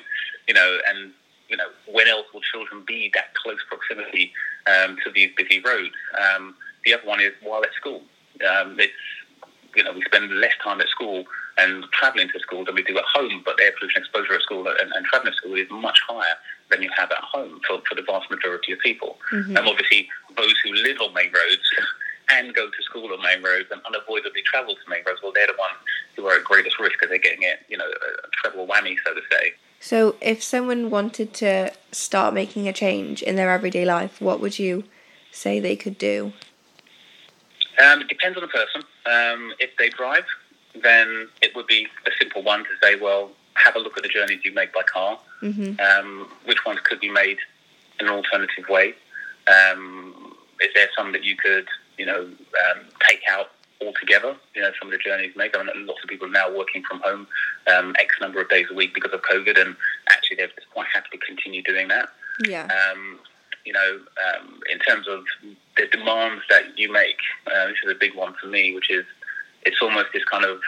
you 0.47 0.53
know, 0.53 0.79
and 0.89 1.11
you 1.47 1.55
know 1.55 1.67
when 1.91 2.07
else 2.07 2.25
will 2.33 2.41
children 2.41 2.83
be 2.85 3.11
that 3.13 3.33
close 3.35 3.59
proximity 3.69 4.33
um, 4.65 4.97
to 5.03 5.11
these 5.11 5.31
busy 5.37 5.59
roads? 5.59 5.93
Um, 6.17 6.55
the 6.85 6.93
other 6.93 7.05
one 7.05 7.21
is 7.21 7.33
while 7.41 7.63
at 7.63 7.73
school. 7.73 8.01
Um, 8.41 8.79
it's 8.79 8.93
you 9.77 9.83
know 9.83 9.93
we 9.93 10.01
spend 10.01 10.31
less 10.31 10.53
time 10.63 10.81
at 10.81 10.89
school 10.89 11.23
and 11.57 11.85
travelling 11.91 12.27
to 12.29 12.39
school 12.39 12.65
than 12.65 12.75
we 12.75 12.83
do 12.83 12.97
at 12.97 13.05
home, 13.05 13.41
but 13.45 13.59
air 13.61 13.71
pollution 13.77 14.01
exposure 14.01 14.33
at 14.33 14.41
school 14.41 14.67
and, 14.67 14.91
and 14.93 15.05
travelling 15.05 15.31
to 15.33 15.37
school 15.37 15.55
is 15.55 15.67
much 15.69 15.99
higher 16.07 16.35
than 16.69 16.81
you 16.81 16.89
have 16.97 17.11
at 17.11 17.19
home 17.19 17.59
for, 17.65 17.81
for 17.87 17.95
the 17.95 18.01
vast 18.01 18.29
majority 18.29 18.73
of 18.73 18.79
people. 18.79 19.17
Mm-hmm. 19.31 19.55
And 19.55 19.67
obviously, 19.67 20.09
those 20.35 20.53
who 20.63 20.73
live 20.73 20.97
on 21.01 21.13
main 21.13 21.31
roads 21.31 21.63
and 22.31 22.53
go 22.53 22.67
to 22.67 22.83
school 22.83 23.11
on 23.13 23.21
main 23.21 23.41
roads 23.43 23.69
and 23.71 23.81
unavoidably 23.85 24.41
travel 24.45 24.75
to 24.75 24.89
main 24.89 25.03
roads, 25.05 25.19
well, 25.23 25.31
they're 25.33 25.47
the 25.47 25.53
ones 25.57 25.77
who 26.15 26.25
are 26.25 26.37
at 26.37 26.43
greatest 26.43 26.79
risk 26.79 26.93
because 26.93 27.09
they're 27.09 27.19
getting 27.19 27.43
it, 27.43 27.59
you 27.69 27.77
know, 27.77 27.85
a 27.85 28.27
treble 28.33 28.67
whammy, 28.67 28.95
so 29.05 29.13
to 29.13 29.21
say. 29.31 29.53
So, 29.79 30.15
if 30.21 30.41
someone 30.41 30.89
wanted 30.89 31.33
to 31.35 31.71
start 31.91 32.33
making 32.33 32.67
a 32.67 32.73
change 32.73 33.21
in 33.21 33.35
their 33.35 33.51
everyday 33.51 33.85
life, 33.85 34.19
what 34.19 34.39
would 34.39 34.57
you 34.57 34.83
say 35.31 35.59
they 35.59 35.75
could 35.75 35.97
do? 35.97 36.33
Um, 37.83 38.01
it 38.01 38.07
depends 38.07 38.37
on 38.37 38.41
the 38.41 38.47
person. 38.47 38.81
Um, 39.05 39.53
if 39.59 39.75
they 39.77 39.89
drive, 39.89 40.25
then 40.81 41.27
it 41.41 41.55
would 41.55 41.67
be 41.67 41.87
a 42.05 42.11
simple 42.19 42.43
one 42.43 42.63
to 42.63 42.69
say, 42.81 42.95
well, 42.95 43.31
have 43.53 43.75
a 43.75 43.79
look 43.79 43.97
at 43.97 44.03
the 44.03 44.09
journeys 44.09 44.39
you 44.43 44.53
make 44.53 44.73
by 44.73 44.83
car. 44.83 45.19
Mm-hmm. 45.41 45.79
Um, 45.79 46.29
which 46.45 46.65
ones 46.65 46.79
could 46.83 46.99
be 46.99 47.09
made 47.09 47.37
in 47.99 48.07
an 48.07 48.13
alternative 48.13 48.65
way? 48.69 48.93
Um, 49.47 50.35
is 50.61 50.69
there 50.73 50.89
some 50.97 51.11
that 51.11 51.23
you 51.23 51.35
could, 51.35 51.67
you 51.97 52.05
know, 52.05 52.23
um, 52.23 52.85
take 53.07 53.21
out 53.29 53.51
altogether? 53.81 54.35
You 54.55 54.61
know, 54.61 54.71
some 54.79 54.91
of 54.91 54.91
the 54.91 54.97
journeys 54.97 55.31
you 55.33 55.37
make. 55.37 55.57
I 55.57 55.63
mean, 55.63 55.85
lots 55.85 56.03
of 56.03 56.09
people 56.09 56.27
are 56.27 56.31
now 56.31 56.55
working 56.55 56.83
from 56.83 56.99
home 57.01 57.27
um, 57.71 57.95
X 57.99 58.15
number 58.19 58.41
of 58.41 58.49
days 58.49 58.67
a 58.71 58.73
week 58.73 58.93
because 58.93 59.13
of 59.13 59.21
COVID, 59.21 59.59
and 59.59 59.75
actually 60.09 60.37
they're 60.37 60.49
quite 60.73 60.87
happy 60.93 61.09
to 61.11 61.17
continue 61.17 61.61
doing 61.63 61.87
that. 61.89 62.09
Yeah. 62.47 62.67
You 63.67 63.73
know, 63.73 63.99
um, 64.25 64.61
in 64.71 64.79
terms 64.79 65.09
of 65.09 65.25
the 65.75 65.87
demands 65.91 66.41
that 66.49 66.79
you 66.79 66.89
make, 66.89 67.19
uh, 67.47 67.67
this 67.67 67.75
is 67.83 67.91
a 67.91 67.99
big 67.99 68.15
one 68.15 68.33
for 68.39 68.47
me, 68.47 68.73
which 68.73 68.89
is 68.89 69.03
it's 69.63 69.81
almost 69.81 70.07
this 70.13 70.23
kind 70.23 70.45
of 70.45 70.61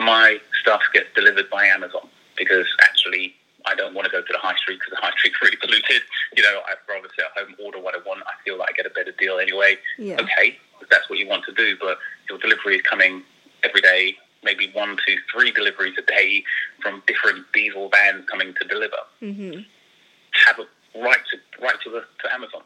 my 0.00 0.38
stuff 0.60 0.80
gets 0.92 1.06
delivered 1.14 1.48
by 1.50 1.66
Amazon 1.66 2.08
because 2.36 2.66
actually 2.82 3.36
I 3.64 3.76
don't 3.76 3.94
want 3.94 4.06
to 4.06 4.10
go 4.10 4.22
to 4.22 4.32
the 4.32 4.40
high 4.40 4.56
street 4.56 4.80
because 4.80 4.90
the 4.90 5.06
high 5.06 5.12
street's 5.16 5.36
really 5.40 5.56
polluted. 5.56 6.02
You 6.36 6.42
know, 6.42 6.62
I'd 6.66 6.82
rather 6.88 7.08
sit 7.14 7.24
at 7.24 7.38
home, 7.38 7.54
order 7.64 7.78
what 7.78 7.94
I 7.94 7.98
want. 8.04 8.22
I 8.26 8.34
feel 8.44 8.58
like 8.58 8.70
I 8.70 8.72
get 8.72 8.86
a 8.86 8.90
better 8.90 9.12
deal 9.12 9.38
anyway. 9.38 9.76
Yeah. 9.96 10.16
Okay, 10.20 10.58
if 10.80 10.88
that's 10.90 11.08
what 11.08 11.20
you 11.20 11.28
want 11.28 11.44
to 11.44 11.52
do, 11.52 11.76
but 11.80 11.98
your 12.28 12.38
delivery 12.38 12.74
is 12.74 12.82
coming 12.82 13.22
every 13.62 13.82
day, 13.82 14.16
maybe 14.42 14.68
one, 14.72 14.98
two, 15.06 15.16
three 15.32 15.52
deliveries 15.52 15.94
a 15.96 16.02
day 16.02 16.42
from 16.82 17.04
different 17.06 17.46
diesel 17.54 17.88
vans 17.88 18.28
coming 18.28 18.52
to 18.60 18.66
deliver. 18.66 19.02
Mm-hmm. 19.22 19.60
Have 20.46 20.58
a 20.58 20.66
right 21.00 21.20
to 21.30 21.62
right 21.62 21.76
to 21.84 21.90
the, 21.90 22.00
to 22.22 22.34
Amazon 22.34 22.62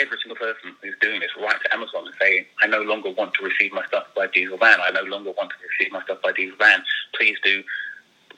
every 0.00 0.16
single 0.22 0.36
person 0.36 0.74
who's 0.82 0.94
doing 1.00 1.20
this 1.20 1.30
write 1.40 1.60
to 1.62 1.74
Amazon 1.74 2.06
and 2.06 2.14
say, 2.20 2.46
I 2.62 2.66
no 2.66 2.80
longer 2.80 3.10
want 3.10 3.34
to 3.34 3.44
receive 3.44 3.72
my 3.72 3.84
stuff 3.86 4.04
by 4.16 4.26
diesel 4.28 4.56
van. 4.56 4.78
I 4.80 4.90
no 4.90 5.02
longer 5.02 5.32
want 5.36 5.50
to 5.50 5.56
receive 5.68 5.92
my 5.92 6.02
stuff 6.04 6.18
by 6.22 6.32
diesel 6.32 6.56
van. 6.56 6.82
Please 7.14 7.36
do 7.44 7.62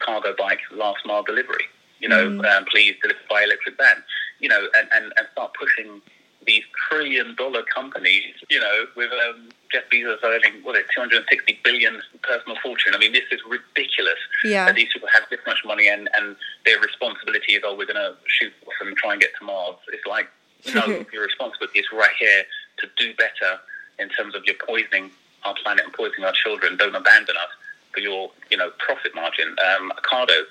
cargo 0.01 0.35
bike 0.37 0.61
last 0.73 1.07
mile 1.07 1.23
delivery. 1.23 1.67
You 2.01 2.09
know, 2.09 2.29
mm. 2.29 2.45
um, 2.45 2.65
please 2.71 2.95
deliver 3.01 3.21
by 3.31 3.45
electric 3.45 3.77
van. 3.77 4.03
You 4.41 4.49
know, 4.49 4.67
and, 4.77 4.89
and, 4.93 5.13
and 5.17 5.29
start 5.33 5.53
pushing 5.55 6.03
these 6.45 6.65
trillion 6.89 7.37
dollar 7.37 7.63
companies, 7.63 8.35
you 8.51 8.59
know, 8.59 8.87
with 8.97 9.11
um, 9.29 9.49
Jeff 9.71 9.85
Bezos 9.93 10.19
earning, 10.25 10.53
what 10.65 10.75
is 10.75 10.83
it, 10.83 10.87
260 10.95 11.61
billion 11.63 12.01
personal 12.23 12.57
fortune. 12.63 12.95
I 12.95 12.99
mean, 12.99 13.13
this 13.13 13.25
is 13.31 13.41
ridiculous 13.49 14.19
yeah. 14.45 14.67
that 14.67 14.75
these 14.75 14.89
people 14.93 15.09
have 15.13 15.23
this 15.31 15.39
much 15.47 15.61
money 15.65 15.89
and, 15.89 16.09
and 16.15 16.35
their 16.67 16.81
responsibility 16.81 17.55
is, 17.55 17.63
oh, 17.65 17.77
we're 17.77 17.87
going 17.87 17.95
to 17.95 18.17
shoot 18.27 18.53
and 18.89 18.97
try 18.97 19.13
and 19.13 19.21
get 19.21 19.31
to 19.39 19.45
Mars. 19.45 19.77
It's 19.93 20.07
like, 20.07 20.29
no, 20.75 21.05
your 21.13 21.25
responsibility 21.25 21.81
is 21.81 21.87
right 21.93 22.15
here 22.19 22.45
to 22.79 22.89
do 22.97 23.15
better 23.15 23.59
in 23.99 24.09
terms 24.09 24.35
of 24.35 24.45
your 24.45 24.57
poisoning 24.67 25.11
our 25.45 25.55
planet 25.63 25.85
and 25.85 25.93
poisoning 25.93 26.25
our 26.25 26.33
children. 26.33 26.77
Don't 26.77 26.95
abandon 26.95 27.37
us 27.37 27.51
for 27.93 28.01
your, 28.01 28.31
you 28.51 28.57
know, 28.57 28.71
profit 28.79 29.15
margin. 29.15 29.49
Um, 29.49 29.93
Ocado, 29.99 30.43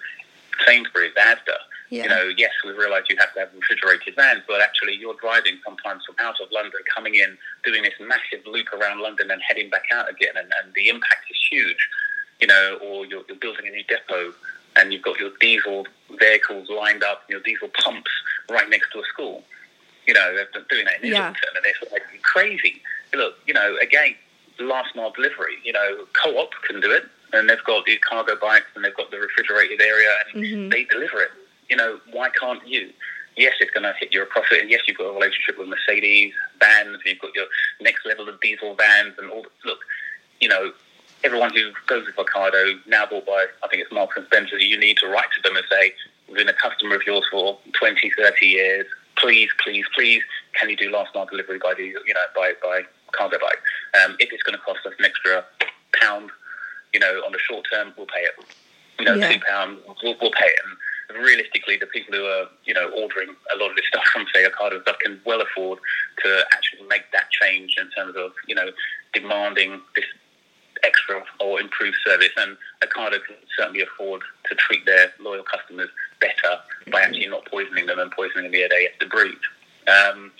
Sainsbury's, 0.66 1.14
Asda. 1.16 1.58
Yeah. 1.90 2.04
You 2.04 2.10
know, 2.10 2.32
yes, 2.38 2.52
we 2.64 2.72
realise 2.72 3.04
you 3.10 3.18
have 3.20 3.34
to 3.34 3.42
have 3.42 3.50
refrigerated 3.54 4.16
vans, 4.16 4.44
but 4.48 4.62
actually 4.62 4.96
you're 4.96 5.16
driving 5.16 5.60
sometimes 5.64 6.06
from 6.06 6.16
out 6.20 6.40
of 6.42 6.50
London, 6.52 6.80
coming 6.94 7.16
in, 7.16 7.38
doing 7.66 7.84
this 7.84 7.94
massive 8.00 8.46
loop 8.46 8.68
around 8.74 9.02
London 9.02 9.30
and 9.30 9.42
heading 9.42 9.70
back 9.70 9.86
out 9.92 10.10
again, 10.10 10.34
and, 10.38 10.52
and 10.64 10.74
the 10.74 10.88
impact 10.88 11.26
is 11.30 11.38
huge. 11.52 11.90
You 12.40 12.48
know, 12.48 12.80
or 12.82 13.06
you're, 13.06 13.24
you're 13.28 13.38
building 13.38 13.68
a 13.68 13.72
new 13.72 13.84
depot 13.84 14.34
and 14.78 14.94
you've 14.94 15.04
got 15.04 15.20
your 15.20 15.32
diesel 15.40 15.86
vehicles 16.18 16.70
lined 16.70 17.04
up, 17.04 17.24
your 17.30 17.42
diesel 17.42 17.70
pumps 17.84 18.10
right 18.52 18.70
next 18.70 18.92
to 18.92 19.00
a 19.00 19.04
school. 19.06 19.44
You 20.08 20.14
know, 20.14 20.36
they're, 20.36 20.64
doing 20.70 20.86
that 20.86 21.04
in 21.04 21.12
Yeah. 21.12 21.20
Islington, 21.30 21.50
and 21.56 21.66
it's 21.66 21.92
like 21.92 22.04
crazy. 22.22 22.82
Look, 23.14 23.36
you 23.48 23.54
know, 23.54 23.78
again, 23.82 24.16
last 24.60 24.96
mile 24.96 25.12
delivery. 25.12 25.58
You 25.64 25.74
know, 25.74 26.06
Co-op 26.14 26.52
can 26.68 26.82
do 26.82 26.92
it, 26.92 27.06
and 27.34 27.50
they've 27.50 27.64
got 27.64 27.86
the 27.86 27.98
cargo 27.98 28.36
bikes, 28.36 28.66
and 28.76 28.84
they've 28.84 28.96
got 28.96 29.12
the 29.12 29.20
refrigerated 29.20 29.82
area, 29.82 30.14
and 30.34 30.44
Mhm. 30.44 30.72
they 30.72 30.84
deliver 30.86 31.22
it. 31.22 31.32
You 31.70 31.76
know, 31.78 32.00
why 32.12 32.30
can't 32.30 32.66
you? 32.68 32.92
Yes, 33.38 33.54
it's 33.62 33.72
going 33.72 33.84
to 33.84 33.94
hit 33.98 34.12
your 34.12 34.26
profit, 34.26 34.60
and 34.62 34.70
yes, 34.70 34.82
you've 34.88 34.98
got 34.98 35.06
a 35.06 35.14
relationship 35.14 35.58
with 35.58 35.68
Mercedes 35.70 36.34
vans, 36.60 36.90
and 36.96 37.02
you've 37.06 37.20
got 37.20 37.34
your 37.34 37.48
next 37.80 38.06
level 38.06 38.28
of 38.28 38.40
diesel 38.42 38.74
vans, 38.76 39.18
and 39.18 39.32
all. 39.32 39.46
Look, 39.64 39.80
you 40.42 40.50
know, 40.50 40.74
everyone 41.24 41.54
who 41.56 41.72
goes 41.88 42.06
with 42.06 42.16
Ocado 42.18 42.80
now 42.88 43.06
bought 43.06 43.26
by, 43.26 43.46
I 43.64 43.68
think 43.68 43.84
it's 43.84 43.92
Marks 43.92 44.18
and 44.18 44.26
Spencer, 44.26 44.58
you 44.58 44.78
need 44.78 44.98
to 44.98 45.08
write 45.08 45.32
to 45.36 45.42
them 45.44 45.56
and 45.56 45.66
say, 45.72 45.94
been 46.36 46.50
a 46.50 46.54
customer 46.54 46.96
of 46.96 47.02
yours 47.06 47.24
for 47.32 47.58
20, 47.74 48.12
30 48.18 48.46
years. 48.46 48.86
Please, 49.18 49.50
please, 49.64 49.86
please, 49.94 50.22
can 50.60 50.70
you 50.70 50.78
do 50.78 50.90
last 50.90 51.14
mile 51.14 51.26
delivery 51.26 51.60
by 51.62 51.74
the, 51.76 51.84
you 51.84 52.14
know, 52.14 52.26
by, 52.36 52.54
by 52.64 52.82
cargo 53.12 53.38
bike? 53.40 53.60
Um, 54.04 54.16
if 54.20 54.32
it's 54.32 54.44
going 54.44 54.58
to 54.58 54.64
cost 54.64 54.80
us 54.86 54.94
an 54.98 55.06
extra 55.06 55.46
pound, 56.02 56.30
you 56.94 57.00
know, 57.00 57.22
on 57.26 57.32
the 57.32 57.40
short 57.40 57.66
term, 57.72 57.94
we'll 57.98 58.08
pay 58.08 58.22
it. 58.22 58.34
You 59.00 59.06
know, 59.06 59.16
Yeah. 59.16 59.34
two 59.34 59.40
pounds, 59.48 59.80
we'll, 60.04 60.16
we'll 60.22 60.32
pay 60.32 60.46
it. 60.48 60.60
And 61.10 61.24
realistically, 61.24 61.78
the 61.78 61.88
people 61.88 62.16
who 62.16 62.26
are, 62.26 62.46
you 62.66 62.74
know, 62.74 62.90
ordering 62.98 63.36
a 63.54 63.58
lot 63.58 63.70
of 63.70 63.76
this 63.76 63.86
stuff 63.90 64.04
from, 64.14 64.26
say, 64.34 64.48
Ocado 64.48 64.76
and 64.76 64.82
stuff 64.84 64.98
can 65.00 65.20
well 65.26 65.42
afford 65.42 65.80
to 66.24 66.46
actually 66.54 66.88
make 66.88 67.04
that 67.12 67.30
change 67.32 67.76
in 67.80 67.90
terms 67.92 68.16
of, 68.16 68.32
you 68.48 68.56
know, 68.56 68.70
demanding 69.14 69.82
this 69.96 70.06
extra 70.84 71.24
or 71.40 71.60
improved 71.60 71.98
service. 72.06 72.32
And 72.38 72.58
Ocado 72.82 73.24
can 73.26 73.36
certainly 73.58 73.82
afford 73.82 74.22
to 74.50 74.56
treat 74.56 74.86
their 74.86 75.12
loyal 75.20 75.44
customers 75.44 75.90
better 76.20 76.60
by 76.92 77.02
actually 77.02 77.28
not 77.28 77.46
poisoning 77.46 77.86
them 77.86 78.00
and 78.00 78.12
poisoning 78.12 78.52
the 78.52 78.62
air 78.62 78.70
they 78.70 78.84
have 78.84 79.00
to 79.00 79.08
breathe. 79.08 79.46
Um, 79.88 80.32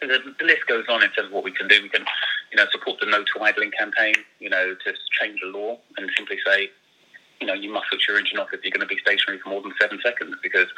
the, 0.00 0.34
the 0.38 0.44
list 0.44 0.66
goes 0.66 0.84
on 0.88 1.02
in 1.02 1.10
terms 1.10 1.28
of 1.28 1.32
what 1.32 1.44
we 1.44 1.52
can 1.52 1.68
do. 1.68 1.80
We 1.82 1.88
can, 1.88 2.04
you 2.50 2.56
know, 2.56 2.66
support 2.70 3.00
the 3.00 3.06
No 3.06 3.22
to 3.22 3.42
Idling 3.42 3.70
campaign. 3.72 4.14
You 4.38 4.50
know, 4.50 4.74
to 4.74 4.92
change 5.20 5.40
the 5.40 5.48
law 5.48 5.78
and 5.96 6.10
simply 6.16 6.38
say, 6.46 6.70
you 7.40 7.46
know, 7.46 7.54
you 7.54 7.72
must 7.72 7.88
switch 7.88 8.06
your 8.08 8.18
engine 8.18 8.38
off 8.38 8.48
if 8.52 8.64
you're 8.64 8.70
going 8.70 8.86
to 8.86 8.94
be 8.94 9.00
stationary 9.00 9.40
for 9.40 9.50
more 9.50 9.62
than 9.62 9.72
seven 9.80 9.98
seconds 10.02 10.36
because 10.42 10.68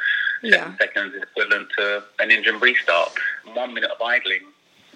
seven 0.43 0.77
seconds 0.77 1.13
is 1.13 1.23
equivalent 1.23 1.69
to 1.77 2.03
an 2.19 2.31
engine 2.31 2.59
restart. 2.59 3.11
One 3.53 3.73
minute 3.73 3.91
of 3.91 4.01
idling 4.01 4.41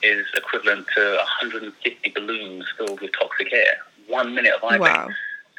is 0.04 0.26
equivalent 0.36 0.88
to 0.96 1.18
150 1.42 2.12
balloons 2.12 2.66
filled 2.78 3.02
with 3.02 3.12
toxic 3.14 3.54
air. 3.54 3.78
One 4.12 4.36
minute 4.36 4.54
of 4.54 4.64
idling. 4.64 4.92
Wow. 4.92 5.10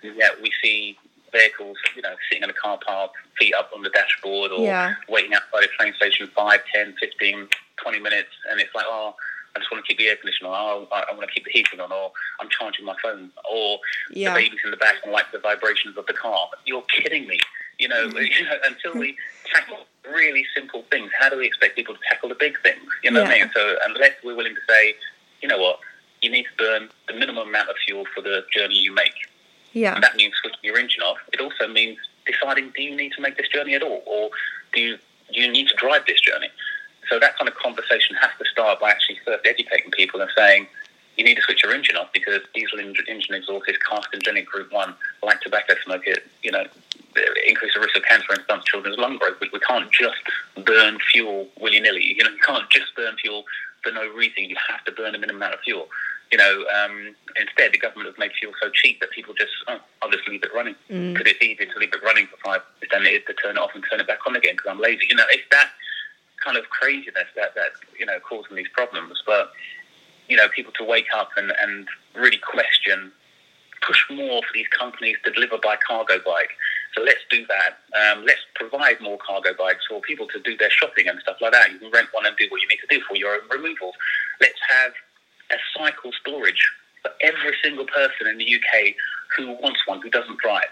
Yet 0.02 0.42
we 0.42 0.50
see 0.62 0.96
vehicles, 1.32 1.78
you 1.96 2.02
know, 2.02 2.14
sitting 2.28 2.44
in 2.44 2.50
a 2.50 2.52
car 2.52 2.78
park, 2.86 3.12
feet 3.38 3.54
up 3.54 3.70
on 3.74 3.82
the 3.82 3.88
dashboard 3.90 4.52
or 4.52 4.60
Yeah. 4.66 4.94
waiting 5.08 5.32
outside 5.32 5.64
a 5.64 5.68
train 5.68 5.94
station 5.94 6.26
5, 6.36 6.60
10, 6.74 6.94
15, 7.00 7.48
20 7.78 7.98
minutes. 8.00 8.28
And 8.50 8.60
it's 8.60 8.74
like, 8.74 8.84
oh, 8.88 9.14
I 9.56 9.58
just 9.60 9.70
want 9.70 9.82
to 9.84 9.88
keep 9.88 9.98
the 9.98 10.08
air 10.08 10.16
conditioner 10.16 10.50
on. 10.50 10.86
Oh, 10.90 10.94
I, 10.94 11.12
want 11.14 11.22
to 11.28 11.34
keep 11.34 11.44
the 11.44 11.50
heating 11.50 11.80
on. 11.80 11.90
Or 11.90 12.12
I'm 12.40 12.48
charging 12.50 12.84
my 12.84 12.96
phone. 13.02 13.30
Or 13.50 13.78
Yeah. 14.10 14.34
the 14.34 14.40
baby's 14.40 14.60
in 14.64 14.70
the 14.70 14.76
back 14.76 14.96
and 15.04 15.12
like 15.12 15.32
the 15.32 15.38
vibrations 15.38 15.96
of 15.96 16.04
the 16.06 16.12
car. 16.12 16.50
You're 16.66 16.82
kidding 16.94 17.26
me. 17.26 17.38
You 17.78 17.88
know, 17.88 18.08
Mm-hmm. 18.08 18.16
you 18.18 18.44
know, 18.44 18.58
until 18.66 18.94
we 19.00 19.16
tackle 19.50 19.86
really 20.12 20.44
simple 20.54 20.84
things, 20.90 21.10
how 21.18 21.30
do 21.30 21.38
we 21.38 21.46
expect 21.46 21.76
people 21.76 21.94
to 21.94 22.00
tackle 22.10 22.28
the 22.28 22.34
big 22.34 22.60
things? 22.62 22.82
You 23.02 23.10
know 23.12 23.22
what 23.22 23.30
I 23.32 23.38
mean? 23.40 23.50
So 23.54 23.76
unless 23.86 24.12
we're 24.22 24.36
willing 24.36 24.54
to 24.54 24.60
say, 24.68 24.94
you 25.40 25.48
know 25.48 25.58
what, 25.58 25.78
you 26.22 26.30
need 26.30 26.44
to 26.44 26.56
burn 26.56 26.88
the 27.08 27.14
minimum 27.14 27.48
amount 27.48 27.68
of 27.68 27.76
fuel 27.84 28.04
for 28.14 28.20
the 28.22 28.44
journey 28.54 28.76
you 28.76 28.94
make. 28.94 29.14
Yeah. 29.72 29.94
And 29.94 30.02
that 30.02 30.16
means 30.16 30.34
switching 30.40 30.60
your 30.62 30.78
engine 30.78 31.02
off. 31.02 31.18
It 31.32 31.40
also 31.40 31.66
means 31.66 31.98
deciding, 32.26 32.70
do 32.76 32.82
you 32.82 32.96
need 32.96 33.12
to 33.12 33.20
make 33.20 33.36
this 33.36 33.48
journey 33.48 33.74
at 33.74 33.82
all? 33.82 34.02
Or 34.06 34.30
do 34.72 34.80
you, 34.80 34.98
do 35.32 35.40
you 35.40 35.50
need 35.50 35.68
to 35.68 35.74
drive 35.76 36.06
this 36.06 36.20
journey? 36.20 36.48
So 37.08 37.18
that 37.18 37.36
kind 37.36 37.48
of 37.48 37.54
conversation 37.56 38.16
has 38.16 38.30
to 38.38 38.44
start 38.44 38.80
by 38.80 38.90
actually 38.90 39.18
first 39.24 39.44
educating 39.46 39.90
people 39.90 40.20
and 40.20 40.30
saying, 40.36 40.68
you 41.16 41.24
need 41.24 41.34
to 41.34 41.42
switch 41.42 41.62
your 41.62 41.74
engine 41.74 41.96
off 41.96 42.10
because 42.14 42.40
diesel 42.54 42.78
engine 42.78 43.34
exhaust 43.34 43.68
is 43.68 43.76
carcinogenic 43.86 44.46
group 44.46 44.72
one, 44.72 44.94
like 45.22 45.40
tobacco 45.40 45.74
smoke, 45.84 46.02
it, 46.06 46.26
you 46.42 46.50
know, 46.50 46.64
increase 47.46 47.74
the 47.74 47.80
risk 47.80 47.96
of 47.96 48.02
cancer 48.04 48.28
and 48.30 48.42
some 48.48 48.62
children's 48.64 48.96
lung 48.96 49.18
growth. 49.18 49.36
We, 49.40 49.50
we 49.52 49.58
can't 49.60 49.90
just 49.92 50.16
burn 50.64 50.98
fuel 51.12 51.48
willy-nilly. 51.60 52.14
You 52.16 52.24
know, 52.24 52.30
you 52.30 52.38
can't 52.38 52.68
just 52.70 52.94
burn 52.94 53.16
fuel 53.16 53.44
for 53.82 53.92
no 53.92 54.08
reason. 54.12 54.44
You 54.44 54.56
have 54.70 54.84
to 54.84 54.92
burn 54.92 55.14
a 55.14 55.18
minimum 55.18 55.36
amount 55.36 55.54
of 55.54 55.60
fuel. 55.60 55.88
You 56.32 56.38
know, 56.38 56.64
um, 56.74 57.14
instead 57.36 57.72
the 57.72 57.78
government 57.78 58.08
has 58.08 58.16
made 58.18 58.32
fuel 58.40 58.54
so 58.60 58.70
cheap 58.72 59.00
that 59.00 59.10
people 59.10 59.34
just, 59.34 59.52
oh, 59.68 59.78
I'll 60.00 60.10
just 60.10 60.26
leave 60.26 60.42
it 60.42 60.48
running 60.54 60.74
Mm. 60.90 61.12
because 61.12 61.30
it's 61.30 61.42
easier 61.44 61.66
to 61.70 61.78
leave 61.78 61.92
it 61.92 62.02
running 62.02 62.26
for 62.26 62.38
five 62.42 62.62
than 62.90 63.04
it 63.04 63.12
is 63.12 63.22
to 63.26 63.34
turn 63.34 63.56
it 63.56 63.60
off 63.60 63.70
and 63.74 63.84
turn 63.88 64.00
it 64.00 64.06
back 64.06 64.20
on 64.26 64.34
again 64.34 64.54
because 64.56 64.70
I'm 64.70 64.80
lazy. 64.80 65.06
You 65.10 65.16
know, 65.16 65.28
it's 65.30 65.44
that 65.50 65.68
kind 66.42 66.56
of 66.56 66.64
craziness 66.70 67.28
that 67.36 67.54
that 67.54 67.72
you 68.00 68.06
know 68.06 68.18
causing 68.26 68.56
these 68.56 68.68
problems. 68.72 69.22
But 69.26 69.52
you 70.28 70.36
know, 70.38 70.48
people 70.48 70.72
to 70.80 70.84
wake 70.84 71.08
up 71.14 71.30
and 71.36 71.52
and 71.60 71.86
really 72.14 72.38
question, 72.38 73.12
push 73.86 74.00
more 74.10 74.40
for 74.42 74.52
these 74.54 74.68
companies 74.68 75.18
to 75.24 75.30
deliver 75.32 75.58
by 75.58 75.76
cargo 75.86 76.18
bike. 76.24 76.50
So 76.96 77.02
let's 77.02 77.20
do 77.30 77.44
that. 77.46 77.78
Um, 78.00 78.24
let's 78.24 78.40
provide 78.54 79.00
more 79.02 79.18
cargo 79.18 79.50
bikes 79.58 79.84
for 79.88 80.00
people 80.00 80.26
to 80.28 80.40
do 80.40 80.56
their 80.56 80.70
shopping 80.70 81.08
and 81.08 81.20
stuff 81.20 81.36
like 81.40 81.52
that. 81.52 81.72
You 81.72 81.78
can 81.78 81.90
rent 81.90 82.08
one 82.12 82.24
and 82.26 82.34
do 82.38 82.46
what 82.48 82.60
you 82.62 82.68
need 82.68 82.80
to 82.88 82.90
do 82.98 83.02
for 83.06 83.16
your 83.16 83.34
own 83.34 83.48
removals. 83.50 83.94
Let's 84.40 84.58
have 84.68 84.92
a 85.52 85.58
cycle 85.78 86.10
storage 86.20 86.62
for 87.02 87.10
every 87.20 87.54
single 87.62 87.84
person 87.86 88.26
in 88.26 88.38
the 88.38 88.54
UK 88.54 88.94
who 89.36 89.52
wants 89.60 89.80
one, 89.86 90.00
who 90.00 90.10
doesn't 90.10 90.38
drive. 90.38 90.68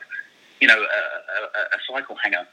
You 0.60 0.68
know, 0.68 0.78
a, 0.78 0.82
a, 0.82 1.62
a 1.76 1.78
cycle 1.90 2.16
hanger 2.22 2.46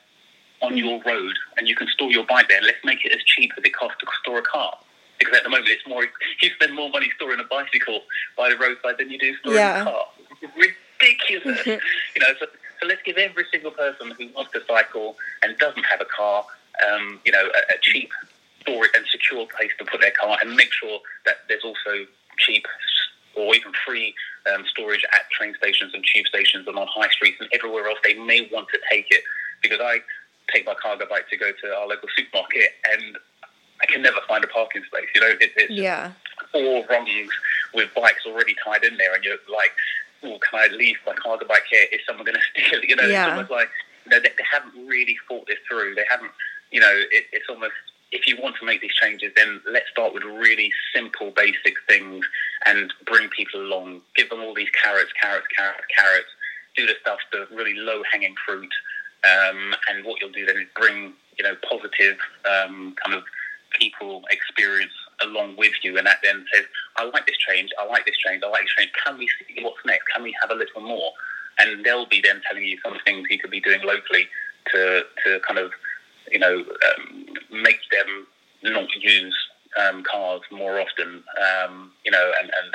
on 0.61 0.77
your 0.77 1.01
road, 1.05 1.35
and 1.57 1.67
you 1.67 1.75
can 1.75 1.87
store 1.87 2.09
your 2.11 2.25
bike 2.25 2.47
there. 2.49 2.61
Let's 2.61 2.83
make 2.83 3.05
it 3.05 3.11
as 3.13 3.21
cheap 3.23 3.51
as 3.57 3.63
it 3.63 3.73
costs 3.75 3.97
to 3.99 4.07
store 4.21 4.39
a 4.39 4.41
car. 4.41 4.77
Because 5.19 5.35
at 5.37 5.43
the 5.43 5.49
moment, 5.49 5.67
it's 5.69 5.87
more 5.87 6.03
you 6.41 6.49
spend 6.55 6.73
more 6.75 6.89
money 6.89 7.09
storing 7.15 7.39
a 7.39 7.43
bicycle 7.43 8.01
by 8.37 8.49
the 8.49 8.57
roadside 8.57 8.97
than 8.97 9.09
you 9.09 9.19
do 9.19 9.35
storing 9.37 9.57
Yeah. 9.59 9.81
a 9.81 9.83
car. 9.83 10.05
Ridiculous. 10.55 11.65
you 11.67 12.19
know, 12.21 12.27
so, 12.39 12.45
so 12.79 12.87
let's 12.87 13.01
give 13.03 13.17
every 13.17 13.45
single 13.51 13.71
person 13.71 14.11
who 14.17 14.29
wants 14.33 14.51
to 14.53 14.61
cycle 14.67 15.15
and 15.43 15.57
doesn't 15.57 15.83
have 15.85 16.01
a 16.01 16.05
car, 16.05 16.45
um, 16.87 17.19
you 17.25 17.31
know, 17.31 17.43
a, 17.45 17.73
a 17.75 17.77
cheap 17.81 18.11
storage 18.61 18.91
and 18.95 19.05
secure 19.11 19.45
place 19.47 19.71
to 19.79 19.85
put 19.85 20.01
their 20.01 20.11
car, 20.11 20.37
and 20.41 20.55
make 20.55 20.71
sure 20.73 20.99
that 21.25 21.37
there's 21.47 21.63
also 21.63 22.05
cheap 22.37 22.65
or 23.35 23.55
even 23.55 23.71
free 23.85 24.13
um, 24.53 24.63
storage 24.69 25.03
at 25.13 25.29
train 25.31 25.53
stations 25.57 25.93
and 25.93 26.03
tube 26.13 26.25
stations 26.27 26.67
and 26.67 26.77
on 26.77 26.87
high 26.87 27.09
streets 27.09 27.37
and 27.39 27.49
everywhere 27.53 27.87
else 27.87 27.99
they 28.03 28.13
may 28.15 28.47
want 28.51 28.67
to 28.69 28.79
take 28.89 29.07
it. 29.11 29.21
Because 29.61 29.79
I 29.81 29.99
take 30.53 30.65
my 30.65 30.73
cargo 30.75 31.05
bike 31.09 31.29
to 31.29 31.37
go 31.37 31.51
to 31.51 31.75
our 31.75 31.87
local 31.87 32.09
supermarket 32.15 32.71
and 32.91 33.17
I 33.81 33.85
can 33.85 34.01
never 34.01 34.17
find 34.27 34.43
a 34.43 34.47
parking 34.47 34.83
space. 34.85 35.07
You 35.13 35.21
know, 35.21 35.27
it, 35.39 35.51
it's 35.55 35.71
Yeah. 35.71 36.11
four 36.51 36.85
rungs 36.89 37.09
with 37.73 37.89
bikes 37.95 38.25
already 38.25 38.55
tied 38.63 38.83
in 38.83 38.97
there, 38.97 39.13
and 39.13 39.23
you're 39.23 39.37
like, 39.51 39.71
"Oh, 40.23 40.39
can 40.39 40.59
I 40.59 40.67
leave 40.73 40.95
my 41.05 41.13
cargo 41.13 41.45
bike 41.45 41.65
here? 41.69 41.85
Is 41.91 41.99
someone 42.07 42.25
going 42.25 42.37
to 42.55 42.61
steal 42.63 42.79
it?" 42.81 42.89
You 42.89 42.95
know, 42.95 43.03
Yeah. 43.03 43.21
it's 43.25 43.29
almost 43.29 43.51
like 43.51 43.69
you 44.05 44.09
know 44.11 44.19
they, 44.19 44.29
they 44.29 44.43
haven't 44.51 44.87
really 44.87 45.17
thought 45.27 45.45
this 45.45 45.59
through. 45.69 45.93
They 45.93 46.05
haven't, 46.09 46.31
you 46.71 46.79
know, 46.79 46.89
it, 47.11 47.25
it's 47.31 47.45
almost 47.49 47.73
if 48.11 48.27
you 48.27 48.37
want 48.41 48.55
to 48.59 48.65
make 48.65 48.81
these 48.81 48.93
changes, 48.93 49.31
then 49.35 49.61
let's 49.69 49.89
start 49.89 50.13
with 50.13 50.23
really 50.23 50.71
simple, 50.95 51.31
basic 51.35 51.75
things 51.87 52.25
and 52.65 52.93
bring 53.05 53.29
people 53.29 53.61
along. 53.61 54.01
Give 54.15 54.29
them 54.29 54.39
all 54.39 54.53
these 54.53 54.69
carrots, 54.81 55.11
carrots, 55.21 55.47
carrots, 55.55 55.83
carrots. 55.95 56.29
Do 56.75 56.85
the 56.85 56.93
stuff, 57.01 57.19
the 57.31 57.47
really 57.53 57.73
low 57.73 58.03
hanging 58.11 58.35
fruit. 58.45 58.71
Um, 59.25 59.75
and 59.89 60.05
what 60.05 60.21
you'll 60.21 60.31
do 60.31 60.45
then 60.45 60.57
is 60.57 60.67
bring, 60.75 61.13
you 61.37 61.43
know, 61.43 61.55
positive 61.69 62.17
um, 62.45 62.95
kind 63.03 63.17
of 63.17 63.23
people 63.79 64.23
experience 64.31 64.93
along 65.23 65.55
with 65.57 65.73
you, 65.83 65.97
and 65.97 66.05
that 66.07 66.19
then 66.23 66.45
says, 66.53 66.65
"I 66.95 67.03
like 67.05 67.25
this 67.25 67.37
change. 67.37 67.71
I 67.81 67.85
like 67.85 68.05
this 68.05 68.15
change. 68.17 68.43
I 68.43 68.49
like 68.49 68.63
this 68.63 68.73
change. 68.77 68.91
Can 69.05 69.17
we 69.17 69.27
see 69.27 69.63
what's 69.63 69.83
next? 69.85 70.05
Can 70.13 70.23
we 70.23 70.35
have 70.39 70.51
a 70.51 70.55
little 70.55 70.81
more?" 70.81 71.11
And 71.59 71.83
they'll 71.83 72.05
be 72.05 72.21
then 72.21 72.41
telling 72.47 72.63
you 72.63 72.77
some 72.83 72.97
things 73.03 73.27
you 73.29 73.39
could 73.39 73.51
be 73.51 73.59
doing 73.59 73.81
locally 73.83 74.29
to 74.71 75.03
to 75.25 75.39
kind 75.47 75.59
of, 75.59 75.71
you 76.31 76.39
know, 76.39 76.59
um, 76.59 77.25
make 77.51 77.79
them 77.91 78.27
not 78.63 78.87
use 78.95 79.35
um, 79.79 80.03
cars 80.03 80.41
more 80.51 80.79
often. 80.79 81.23
Um, 81.41 81.91
you 82.05 82.11
know, 82.11 82.31
and, 82.39 82.49
and 82.49 82.73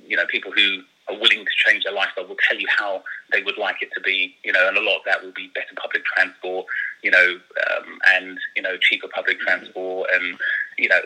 and 0.00 0.08
you 0.08 0.16
know, 0.16 0.26
people 0.26 0.52
who 0.52 0.82
are 1.08 1.18
willing 1.18 1.44
to 1.44 1.50
change 1.66 1.84
their 1.84 1.92
lifestyle 1.92 2.26
will 2.26 2.36
tell 2.48 2.58
you 2.58 2.66
how 2.68 3.02
they 3.32 3.42
would 3.42 3.58
like 3.58 3.82
it 3.82 3.90
to 3.94 4.00
be. 4.00 4.34
You 4.44 4.52
know, 4.52 4.68
and 4.68 4.76
a 4.76 4.80
lot 4.80 4.98
of 4.98 5.02
that 5.06 5.22
will 5.22 5.32
be 5.32 5.50
better 5.54 5.74
public 5.76 6.04
transport. 6.04 6.66
You 7.02 7.10
know, 7.10 7.40
um, 7.70 7.98
and 8.14 8.38
you 8.56 8.62
know, 8.62 8.76
cheaper 8.78 9.08
public 9.08 9.40
transport, 9.40 10.08
and 10.14 10.38
you 10.78 10.88
know, 10.88 11.00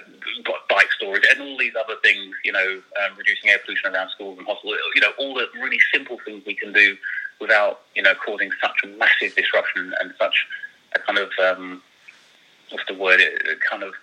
bike 0.69 0.91
storage 0.93 1.25
and 1.31 1.41
all 1.41 1.59
these 1.59 1.75
other 1.79 1.97
things, 2.03 2.35
you 2.45 2.53
know, 2.53 2.81
um, 3.03 3.17
reducing 3.17 3.51
air 3.51 3.59
pollution 3.65 3.93
around 3.95 4.11
schools 4.11 4.39
and 4.39 4.47
hospitals, 4.47 4.79
you 4.95 5.01
know, 5.01 5.13
all 5.19 5.35
the 5.35 5.47
really 5.61 5.79
simple 5.93 6.19
things 6.25 6.43
we 6.47 6.55
can 6.55 6.73
do 6.73 6.97
without, 7.41 7.81
you 7.95 8.03
know, 8.03 8.15
causing 8.15 8.51
such 8.61 8.77
a 8.85 8.87
massive 8.87 9.35
disruption 9.35 9.93
and 10.01 10.15
such 10.19 10.47
a 10.97 10.99
kind 11.01 11.19
of, 11.19 11.31
um, 11.39 11.83
what's 12.71 12.87
the 12.89 12.95
word, 12.95 13.21
it, 13.21 13.43
it 13.47 13.59
kind 13.69 13.83
of, 13.83 13.95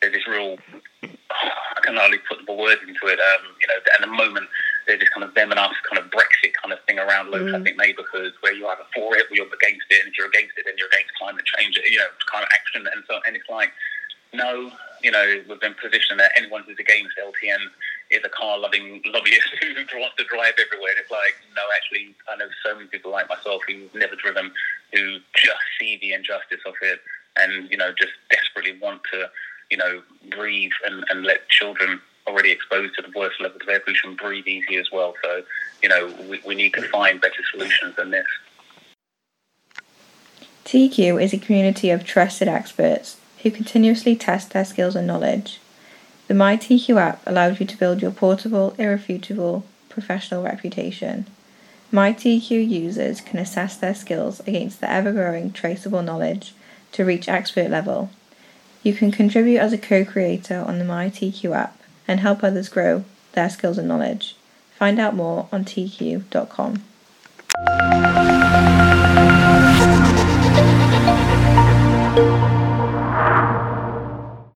there's 0.00 0.14
this 0.14 0.26
real, 0.26 0.58
I 1.02 1.80
can 1.82 1.96
hardly 1.96 2.18
put 2.28 2.44
the 2.46 2.52
words 2.52 2.80
into 2.82 3.06
it, 3.06 3.18
um, 3.20 3.44
you 3.60 3.68
know, 3.68 3.78
at 3.94 4.00
the 4.00 4.06
moment, 4.06 4.48
there's 4.86 5.00
this 5.00 5.08
kind 5.10 5.22
of 5.22 5.34
them 5.34 5.52
and 5.52 5.60
us 5.60 5.76
kind 5.84 6.02
of 6.02 6.10
Brexit 6.10 6.56
kind 6.56 6.72
of 6.72 6.80
thing 6.88 6.98
around 6.98 7.28
traffic 7.30 7.76
mm. 7.76 7.84
neighbourhoods 7.84 8.34
where 8.40 8.54
you're 8.54 8.72
either 8.72 8.88
for 8.94 9.14
it 9.16 9.28
or 9.30 9.36
you're 9.36 9.46
against 9.46 9.84
it, 9.90 10.00
and 10.00 10.08
if 10.08 10.16
you're 10.16 10.32
against 10.32 10.56
it, 10.56 10.64
then 10.64 10.74
you're 10.80 10.88
against 10.88 11.12
climate 11.20 11.44
change, 11.44 11.78
you 11.84 11.98
know, 11.98 12.08
climate 12.26 12.48
action, 12.50 12.88
and 12.88 13.04
so 13.06 13.20
and 13.26 13.36
it's 13.36 13.48
like, 13.48 13.70
no, 14.32 14.72
you 15.04 15.12
know, 15.12 15.44
we've 15.48 15.60
been 15.60 15.76
positioned 15.76 16.18
that 16.18 16.32
anyone 16.36 16.64
who's 16.64 16.80
against 16.80 17.12
LTN 17.20 17.68
is 18.10 18.24
a 18.24 18.28
car 18.28 18.58
loving 18.58 19.02
lobbyist 19.06 19.48
who 19.60 19.98
wants 19.98 20.16
to 20.16 20.24
drive 20.24 20.54
everywhere. 20.58 20.92
And 20.92 21.00
it's 21.00 21.10
like, 21.10 21.34
no, 21.54 21.62
actually, 21.76 22.14
I 22.30 22.36
know 22.36 22.48
so 22.64 22.74
many 22.74 22.88
people 22.88 23.10
like 23.10 23.28
myself 23.28 23.62
who've 23.68 23.94
never 23.94 24.16
driven, 24.16 24.50
who 24.92 25.18
just 25.34 25.64
see 25.78 25.98
the 26.00 26.12
injustice 26.12 26.60
of 26.66 26.74
it 26.82 27.00
and, 27.36 27.70
you 27.70 27.76
know, 27.76 27.92
just 27.92 28.12
desperately 28.30 28.78
want 28.80 29.02
to, 29.12 29.30
you 29.70 29.76
know, 29.76 30.02
breathe 30.30 30.72
and, 30.86 31.04
and 31.10 31.24
let 31.24 31.48
children 31.48 32.00
already 32.26 32.50
exposed 32.50 32.94
to 32.96 33.02
the 33.02 33.10
worst 33.18 33.40
levels 33.40 33.62
of 33.62 33.68
air 33.68 33.80
pollution 33.80 34.14
breathe 34.14 34.46
easy 34.46 34.76
as 34.76 34.88
well. 34.92 35.14
So, 35.22 35.42
you 35.82 35.88
know, 35.88 36.12
we, 36.28 36.40
we 36.46 36.54
need 36.54 36.74
to 36.74 36.82
find 36.88 37.20
better 37.20 37.42
solutions 37.52 37.96
than 37.96 38.10
this. 38.10 38.26
TQ 40.64 41.22
is 41.22 41.32
a 41.32 41.38
community 41.38 41.90
of 41.90 42.04
trusted 42.04 42.48
experts 42.48 43.18
who 43.42 43.50
continuously 43.50 44.14
test 44.16 44.50
their 44.50 44.64
skills 44.64 44.94
and 44.96 45.06
knowledge. 45.06 45.60
The 46.28 46.34
MyTQ 46.34 46.96
app 47.00 47.22
allows 47.26 47.58
you 47.58 47.64
to 47.66 47.76
build 47.76 48.02
your 48.02 48.10
portable, 48.10 48.74
irrefutable 48.78 49.64
professional 49.88 50.42
reputation. 50.42 51.26
MyTQ 51.90 52.68
users 52.68 53.22
can 53.22 53.38
assess 53.38 53.76
their 53.76 53.94
skills 53.94 54.40
against 54.40 54.80
the 54.80 54.90
ever 54.90 55.10
growing 55.10 55.52
traceable 55.52 56.02
knowledge 56.02 56.52
to 56.92 57.04
reach 57.04 57.30
expert 57.30 57.70
level. 57.70 58.10
You 58.82 58.92
can 58.92 59.10
contribute 59.10 59.58
as 59.58 59.72
a 59.72 59.78
co 59.78 60.04
creator 60.04 60.62
on 60.66 60.78
the 60.78 60.84
MyTQ 60.84 61.56
app 61.56 61.80
and 62.06 62.20
help 62.20 62.44
others 62.44 62.68
grow 62.68 63.04
their 63.32 63.48
skills 63.48 63.78
and 63.78 63.88
knowledge. 63.88 64.36
Find 64.76 65.00
out 65.00 65.16
more 65.16 65.48
on 65.50 65.64
tq.com. 65.64 66.84